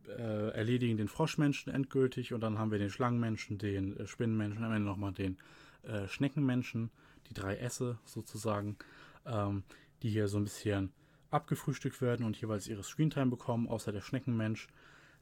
[0.08, 4.72] äh, erledigen den Froschmenschen endgültig und dann haben wir den Schlangenmenschen, den äh, Spinnenmenschen, am
[4.72, 5.38] Ende nochmal den
[5.84, 6.92] äh, Schneckenmenschen,
[7.30, 8.78] die drei Esse sozusagen,
[9.26, 9.64] ähm,
[10.02, 10.92] die hier so ein bisschen
[11.32, 14.68] abgefrühstückt werden und jeweils ihre Screentime bekommen, außer der Schneckenmensch.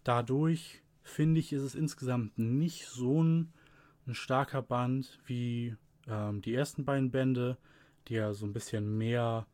[0.04, 3.54] Dadurch finde ich, ist es insgesamt nicht so ein,
[4.06, 5.76] ein starker Band wie
[6.08, 7.58] ähm, die ersten beiden Bände,
[8.08, 9.48] die ja so ein bisschen mehr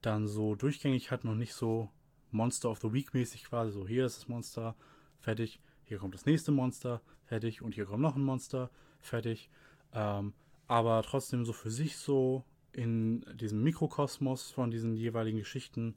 [0.00, 1.90] dann so durchgängig hatten und nicht so
[2.30, 3.72] Monster of the Week mäßig quasi.
[3.72, 4.74] So, hier ist das Monster,
[5.20, 5.60] fertig.
[5.84, 7.62] Hier kommt das nächste Monster, fertig.
[7.62, 9.50] Und hier kommt noch ein Monster, fertig.
[9.92, 10.32] Ähm,
[10.72, 15.96] aber trotzdem so für sich so in diesem Mikrokosmos von diesen jeweiligen Geschichten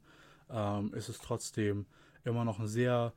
[0.50, 1.86] ähm, ist es trotzdem
[2.24, 3.14] immer noch ein sehr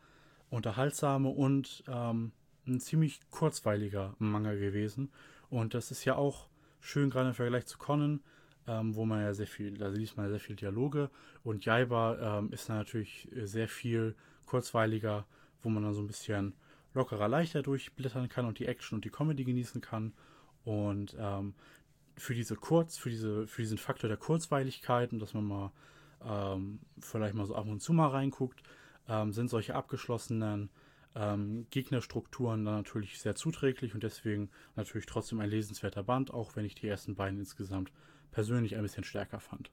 [0.50, 2.32] unterhaltsame und ähm,
[2.66, 5.12] ein ziemlich kurzweiliger Manga gewesen.
[5.50, 6.48] Und das ist ja auch
[6.80, 8.22] schön, gerade im Vergleich zu Conan,
[8.66, 11.10] ähm, wo man ja sehr viel, da liest man ja sehr viel Dialoge.
[11.44, 15.26] Und Jaiba ähm, ist natürlich sehr viel kurzweiliger,
[15.62, 16.54] wo man dann so ein bisschen
[16.94, 20.14] lockerer, leichter durchblättern kann und die Action und die Comedy genießen kann.
[20.64, 21.54] Und ähm,
[22.18, 25.72] für diese Kurz, für diese, für diesen Faktor der Kurzweiligkeit und dass man mal
[26.24, 28.62] ähm, vielleicht mal so ab und zu mal reinguckt,
[29.08, 30.70] ähm, sind solche abgeschlossenen
[31.16, 36.66] ähm, Gegnerstrukturen dann natürlich sehr zuträglich und deswegen natürlich trotzdem ein lesenswerter Band, auch wenn
[36.66, 37.92] ich die ersten beiden insgesamt
[38.32, 39.72] persönlich ein bisschen stärker fand.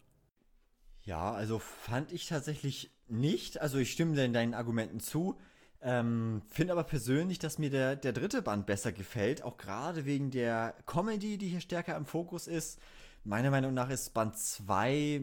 [1.03, 3.61] Ja, also fand ich tatsächlich nicht.
[3.61, 5.39] Also ich stimme in deinen Argumenten zu.
[5.83, 10.31] Ähm, Finde aber persönlich, dass mir der, der dritte Band besser gefällt, auch gerade wegen
[10.31, 12.79] der Comedy, die hier stärker im Fokus ist.
[13.25, 15.21] Meiner Meinung nach ist Band 2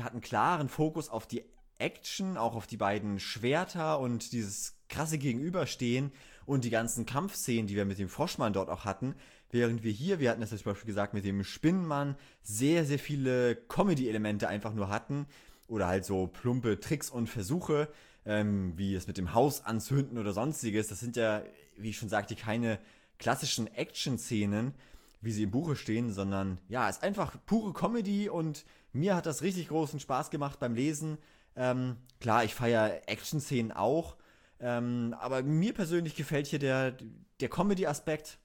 [0.00, 1.44] hat einen klaren Fokus auf die
[1.78, 6.12] Action, auch auf die beiden Schwerter und dieses krasse Gegenüberstehen
[6.46, 9.14] und die ganzen Kampfszenen, die wir mit dem Froschmann dort auch hatten.
[9.50, 13.56] Während wir hier, wir hatten das zum Beispiel gesagt, mit dem Spinnenmann sehr, sehr viele
[13.56, 15.26] Comedy-Elemente einfach nur hatten.
[15.68, 17.88] Oder halt so plumpe Tricks und Versuche,
[18.24, 20.88] ähm, wie es mit dem Haus anzünden oder sonstiges.
[20.88, 21.42] Das sind ja,
[21.76, 22.78] wie ich schon sagte, keine
[23.18, 24.74] klassischen Action-Szenen,
[25.20, 29.26] wie sie im Buche stehen, sondern ja, es ist einfach pure Comedy und mir hat
[29.26, 31.18] das richtig großen Spaß gemacht beim Lesen.
[31.54, 34.16] Ähm, klar, ich feiere Action-Szenen auch,
[34.58, 36.96] ähm, aber mir persönlich gefällt hier der,
[37.40, 38.38] der Comedy-Aspekt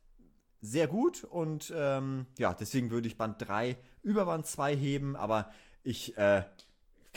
[0.61, 5.51] sehr gut und ähm, ja, deswegen würde ich Band 3 über Band 2 heben, aber
[5.83, 6.43] ich äh,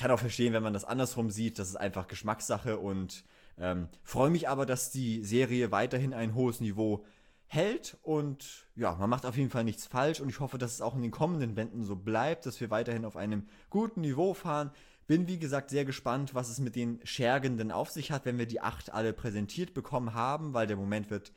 [0.00, 3.22] kann auch verstehen, wenn man das andersrum sieht, das ist einfach Geschmackssache und
[3.58, 7.04] ähm, freue mich aber, dass die Serie weiterhin ein hohes Niveau
[7.46, 10.80] hält und ja, man macht auf jeden Fall nichts falsch und ich hoffe, dass es
[10.80, 14.70] auch in den kommenden Bänden so bleibt, dass wir weiterhin auf einem guten Niveau fahren.
[15.06, 18.46] Bin wie gesagt sehr gespannt, was es mit den Schergen auf sich hat, wenn wir
[18.46, 21.30] die acht alle präsentiert bekommen haben, weil der Moment wird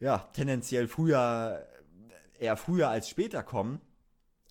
[0.00, 1.68] ja tendenziell früher,
[2.36, 3.80] eher früher als später kommen.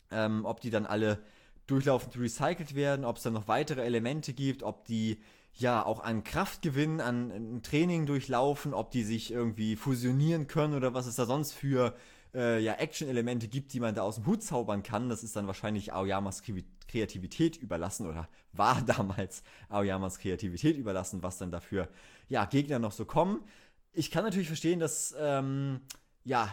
[0.09, 1.22] Ähm, ob die dann alle
[1.68, 5.20] durchlaufend recycelt werden, ob es dann noch weitere Elemente gibt, ob die
[5.53, 10.74] ja auch an Kraft gewinnen, an, an Training durchlaufen, ob die sich irgendwie fusionieren können
[10.74, 11.95] oder was es da sonst für
[12.34, 15.09] äh, ja, Action-Elemente gibt, die man da aus dem Hut zaubern kann.
[15.09, 16.43] Das ist dann wahrscheinlich Aoyamas
[16.88, 21.89] Kreativität überlassen oder war damals Aoyamas Kreativität überlassen, was dann dafür
[22.30, 23.43] ja, Gegner noch so kommen.
[23.93, 25.82] Ich kann natürlich verstehen, dass ähm,
[26.24, 26.49] ja,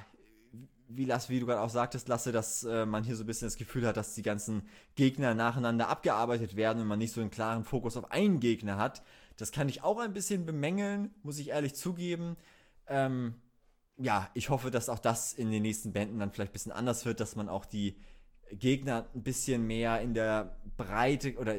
[0.97, 3.47] wie, Lasse, wie du gerade auch sagtest, Lasse, dass äh, man hier so ein bisschen
[3.47, 4.63] das Gefühl hat, dass die ganzen
[4.95, 9.03] Gegner nacheinander abgearbeitet werden und man nicht so einen klaren Fokus auf einen Gegner hat.
[9.37, 12.37] Das kann ich auch ein bisschen bemängeln, muss ich ehrlich zugeben.
[12.87, 13.35] Ähm,
[13.97, 17.05] ja, ich hoffe, dass auch das in den nächsten Bänden dann vielleicht ein bisschen anders
[17.05, 17.97] wird, dass man auch die
[18.53, 21.55] Gegner ein bisschen mehr in der Breite oder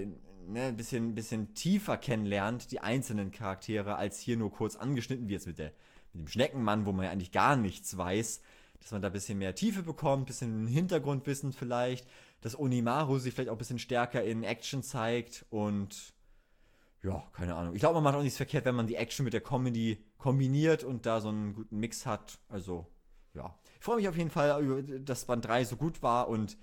[0.47, 5.29] ne, ein bisschen, ein bisschen tiefer kennenlernt, die einzelnen Charaktere, als hier nur kurz angeschnitten,
[5.29, 5.71] jetzt mit, der,
[6.13, 8.41] mit dem Schneckenmann, wo man ja eigentlich gar nichts weiß,
[8.85, 12.07] dass man da ein bisschen mehr Tiefe bekommt, ein bisschen Hintergrundwissen vielleicht,
[12.41, 16.13] dass Onimaru sich vielleicht auch ein bisschen stärker in Action zeigt und
[17.01, 17.73] ja, keine Ahnung.
[17.73, 20.83] Ich glaube, man macht auch nichts verkehrt, wenn man die Action mit der Comedy kombiniert
[20.83, 22.37] und da so einen guten Mix hat.
[22.47, 22.85] Also,
[23.33, 23.57] ja.
[23.79, 26.55] Ich freue mich auf jeden Fall, dass Band 3 so gut war und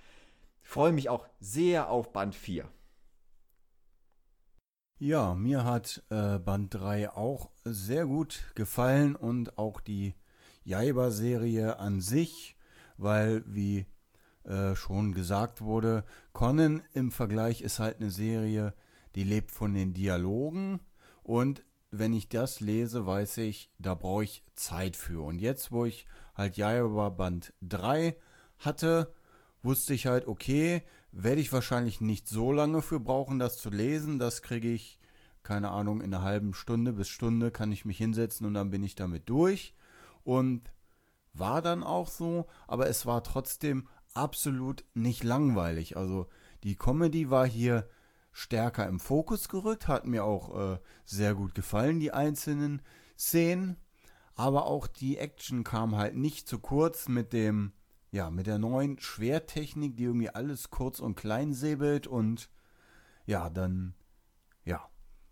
[0.62, 2.68] freue mich auch sehr auf Band 4.
[5.00, 10.14] Ja, mir hat äh, Band 3 auch sehr gut gefallen und auch die
[10.64, 12.56] Jaiba-Serie an sich,
[12.96, 13.86] weil, wie
[14.44, 18.74] äh, schon gesagt wurde, Conan im Vergleich ist halt eine Serie,
[19.14, 20.80] die lebt von den Dialogen
[21.22, 25.22] und wenn ich das lese, weiß ich, da brauche ich Zeit für.
[25.22, 28.16] Und jetzt, wo ich halt Jaiba Band 3
[28.58, 29.12] hatte,
[29.62, 30.82] wusste ich halt, okay,
[31.12, 34.18] werde ich wahrscheinlich nicht so lange für brauchen, das zu lesen.
[34.18, 34.98] Das kriege ich,
[35.42, 38.82] keine Ahnung, in einer halben Stunde bis Stunde kann ich mich hinsetzen und dann bin
[38.82, 39.74] ich damit durch.
[40.24, 40.72] Und
[41.32, 45.96] war dann auch so, aber es war trotzdem absolut nicht langweilig.
[45.96, 46.28] Also
[46.62, 47.88] die Comedy war hier
[48.32, 52.82] stärker im Fokus gerückt, hat mir auch äh, sehr gut gefallen, die einzelnen
[53.18, 53.76] Szenen.
[54.34, 57.72] Aber auch die Action kam halt nicht zu kurz mit dem,
[58.10, 62.48] ja, mit der neuen Schwertechnik, die irgendwie alles kurz und klein säbelt und
[63.26, 63.94] ja, dann,
[64.64, 64.88] ja,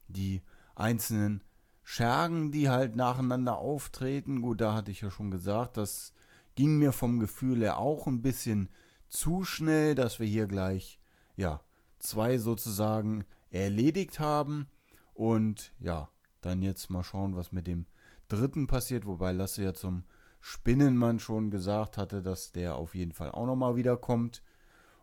[0.09, 0.43] die
[0.75, 1.43] einzelnen
[1.83, 4.43] Schergen, die halt nacheinander auftreten.
[4.43, 6.13] Gut, da hatte ich ja schon gesagt, das
[6.55, 8.69] ging mir vom Gefühl her auch ein bisschen
[9.09, 11.01] zu schnell, dass wir hier gleich,
[11.37, 11.61] ja,
[11.99, 14.69] zwei sozusagen erledigt haben.
[15.15, 16.09] Und ja,
[16.41, 17.87] dann jetzt mal schauen, was mit dem
[18.29, 19.07] dritten passiert.
[19.07, 20.05] Wobei Lasse ja zum
[20.41, 24.43] Spinnenmann schon gesagt hatte, dass der auf jeden Fall auch nochmal wiederkommt.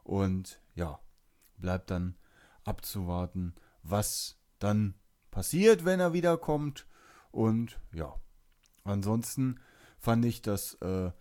[0.03, 0.99] Und ja,
[1.57, 2.15] bleibt dann
[2.63, 3.53] abzuwarten,
[3.83, 4.95] was dann
[5.37, 6.87] passiert, wenn er wiederkommt.
[7.29, 8.15] Und ja,
[8.83, 9.59] ansonsten
[9.99, 11.11] fand ich das äh,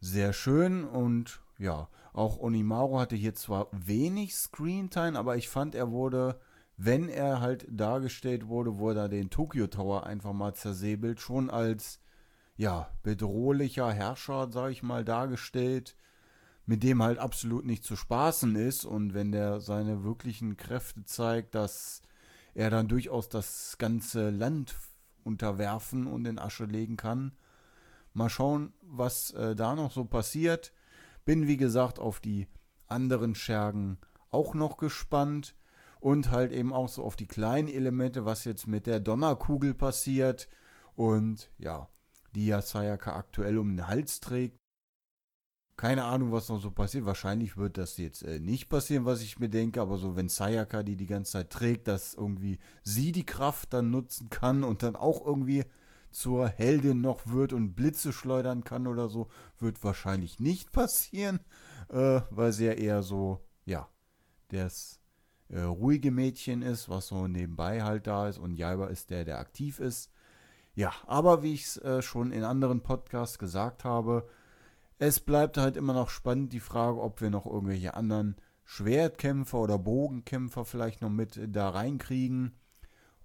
[0.00, 5.92] sehr schön und ja, auch Onimaru hatte hier zwar wenig Screentime, aber ich fand, er
[5.92, 6.40] wurde,
[6.78, 12.00] wenn er halt dargestellt wurde, wurde er den Tokyo Tower einfach mal zersäbelt, schon als,
[12.56, 15.94] ja, bedrohlicher Herrscher, sag ich mal, dargestellt,
[16.66, 18.84] mit dem halt absolut nicht zu spaßen ist.
[18.84, 22.02] Und wenn der seine wirklichen Kräfte zeigt, dass
[22.54, 24.76] er dann durchaus das ganze Land
[25.24, 27.32] unterwerfen und in Asche legen kann.
[28.12, 30.72] Mal schauen, was äh, da noch so passiert.
[31.24, 32.48] Bin wie gesagt auf die
[32.86, 33.98] anderen Schergen
[34.30, 35.54] auch noch gespannt
[36.00, 40.48] und halt eben auch so auf die kleinen Elemente, was jetzt mit der Donnerkugel passiert
[40.94, 41.88] und ja,
[42.34, 44.59] die ja Sayaka aktuell um den Hals trägt.
[45.80, 47.06] Keine Ahnung, was noch so passiert.
[47.06, 50.82] Wahrscheinlich wird das jetzt äh, nicht passieren, was ich mir denke, aber so, wenn Sayaka
[50.82, 54.94] die die ganze Zeit trägt, dass irgendwie sie die Kraft dann nutzen kann und dann
[54.94, 55.64] auch irgendwie
[56.10, 59.28] zur Heldin noch wird und Blitze schleudern kann oder so,
[59.58, 61.40] wird wahrscheinlich nicht passieren,
[61.88, 63.88] äh, weil sie ja eher so, ja,
[64.48, 65.00] das
[65.48, 69.38] äh, ruhige Mädchen ist, was so nebenbei halt da ist und Jaiba ist der, der
[69.38, 70.12] aktiv ist.
[70.74, 74.28] Ja, aber wie ich es äh, schon in anderen Podcasts gesagt habe,
[75.00, 79.78] es bleibt halt immer noch spannend die Frage, ob wir noch irgendwelche anderen Schwertkämpfer oder
[79.78, 82.54] Bogenkämpfer vielleicht noch mit da reinkriegen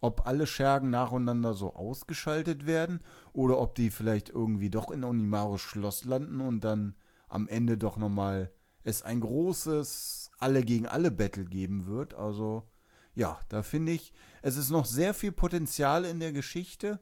[0.05, 2.99] ob alle Schergen nacheinander so ausgeschaltet werden
[3.33, 6.93] oder ob die vielleicht irgendwie doch in Onimaros Schloss landen und dann
[7.27, 8.51] am Ende doch nochmal
[8.83, 12.13] es ein großes Alle gegen alle Battle geben wird.
[12.13, 12.69] Also
[13.15, 14.13] ja, da finde ich,
[14.43, 16.99] es ist noch sehr viel Potenzial in der Geschichte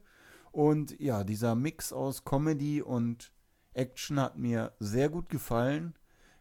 [0.50, 3.33] und ja, dieser Mix aus Comedy und
[3.74, 5.94] Action hat mir sehr gut gefallen,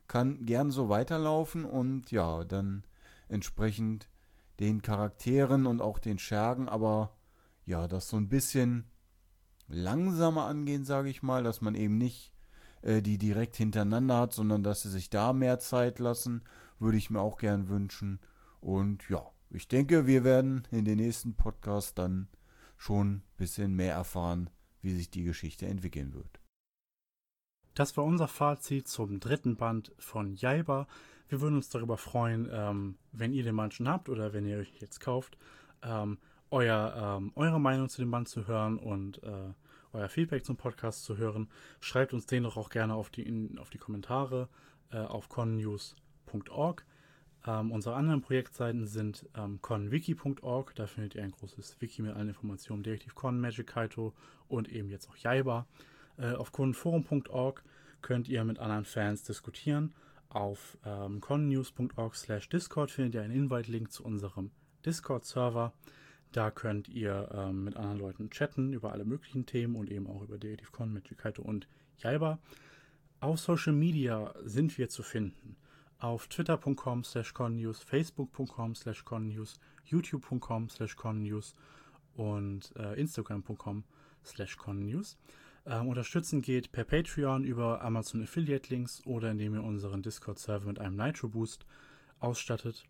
[0.07, 2.83] kann gern so weiterlaufen und ja, dann
[3.29, 4.09] entsprechend
[4.59, 7.15] den Charakteren und auch den Schergen, aber
[7.65, 8.85] ja, das so ein bisschen
[9.67, 12.33] langsamer angehen, sage ich mal, dass man eben nicht
[12.83, 16.43] äh, die direkt hintereinander hat, sondern dass sie sich da mehr Zeit lassen,
[16.79, 18.19] würde ich mir auch gern wünschen.
[18.59, 22.27] Und ja, ich denke, wir werden in den nächsten Podcast dann
[22.77, 24.49] schon ein bisschen mehr erfahren,
[24.81, 26.42] wie sich die Geschichte entwickeln wird.
[27.73, 30.87] Das war unser Fazit zum dritten Band von Jaiba.
[31.27, 34.57] Wir würden uns darüber freuen, ähm, wenn ihr den Band schon habt oder wenn ihr
[34.57, 35.37] euch jetzt kauft,
[35.81, 36.19] ähm,
[36.51, 39.53] euer, ähm, eure Meinung zu dem Band zu hören und äh,
[39.93, 41.49] euer Feedback zum Podcast zu hören.
[41.79, 44.49] Schreibt uns den doch auch gerne auf die, in, auf die Kommentare
[44.91, 46.85] äh, auf connews.org.
[47.45, 50.75] Ähm, unsere anderen Projektseiten sind ähm, conwiki.org.
[50.75, 54.13] Da findet ihr ein großes Wiki mit allen Informationen, Detektiv Con, Magic Kaito
[54.47, 55.65] und eben jetzt auch Jaiba.
[56.17, 57.63] Äh, auf kundenforum.org
[58.01, 59.93] könnt ihr mit anderen Fans diskutieren.
[60.29, 64.51] Auf ähm, connews.org slash Discord findet ihr einen Invite-Link zu unserem
[64.85, 65.73] Discord-Server.
[66.31, 70.23] Da könnt ihr ähm, mit anderen Leuten chatten über alle möglichen Themen und eben auch
[70.23, 71.67] über DativCon, Magic Kaito und
[71.99, 72.39] Jaiba.
[73.19, 75.55] Auf Social Media sind wir zu finden.
[76.03, 81.55] auf twitter.com slash connews, facebook.com slash connews, youtube.com slash connews
[82.15, 83.85] und äh, instagram.com
[84.25, 85.17] slash connews.
[85.65, 90.79] Ähm, unterstützen geht per Patreon über Amazon Affiliate Links oder indem ihr unseren Discord-Server mit
[90.79, 91.65] einem Nitro Boost
[92.19, 92.83] ausstattet.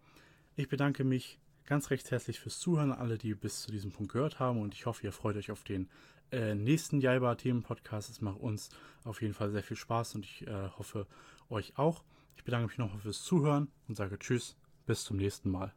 [0.55, 4.39] Ich bedanke mich ganz recht herzlich fürs Zuhören, alle, die bis zu diesem Punkt gehört
[4.39, 5.87] haben und ich hoffe, ihr freut euch auf den
[6.31, 8.09] äh, nächsten Jaiba-Themen-Podcast.
[8.09, 8.69] Es macht uns
[9.03, 11.05] auf jeden Fall sehr viel Spaß und ich äh, hoffe,
[11.49, 12.03] euch auch.
[12.35, 15.73] Ich bedanke mich nochmal fürs Zuhören und sage Tschüss, bis zum nächsten Mal.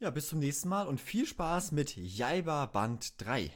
[0.00, 3.52] Ja, bis zum nächsten Mal und viel Spaß mit Jaiba Band 3.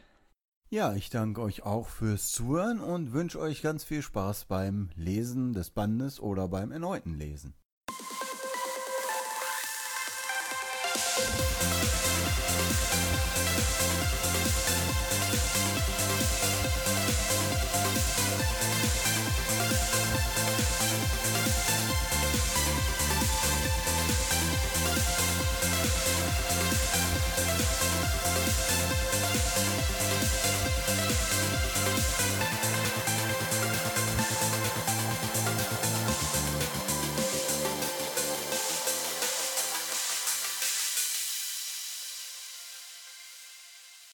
[0.71, 5.53] Ja, ich danke euch auch fürs Zuhören und wünsche euch ganz viel Spaß beim Lesen
[5.53, 7.55] des Bandes oder beim erneuten Lesen.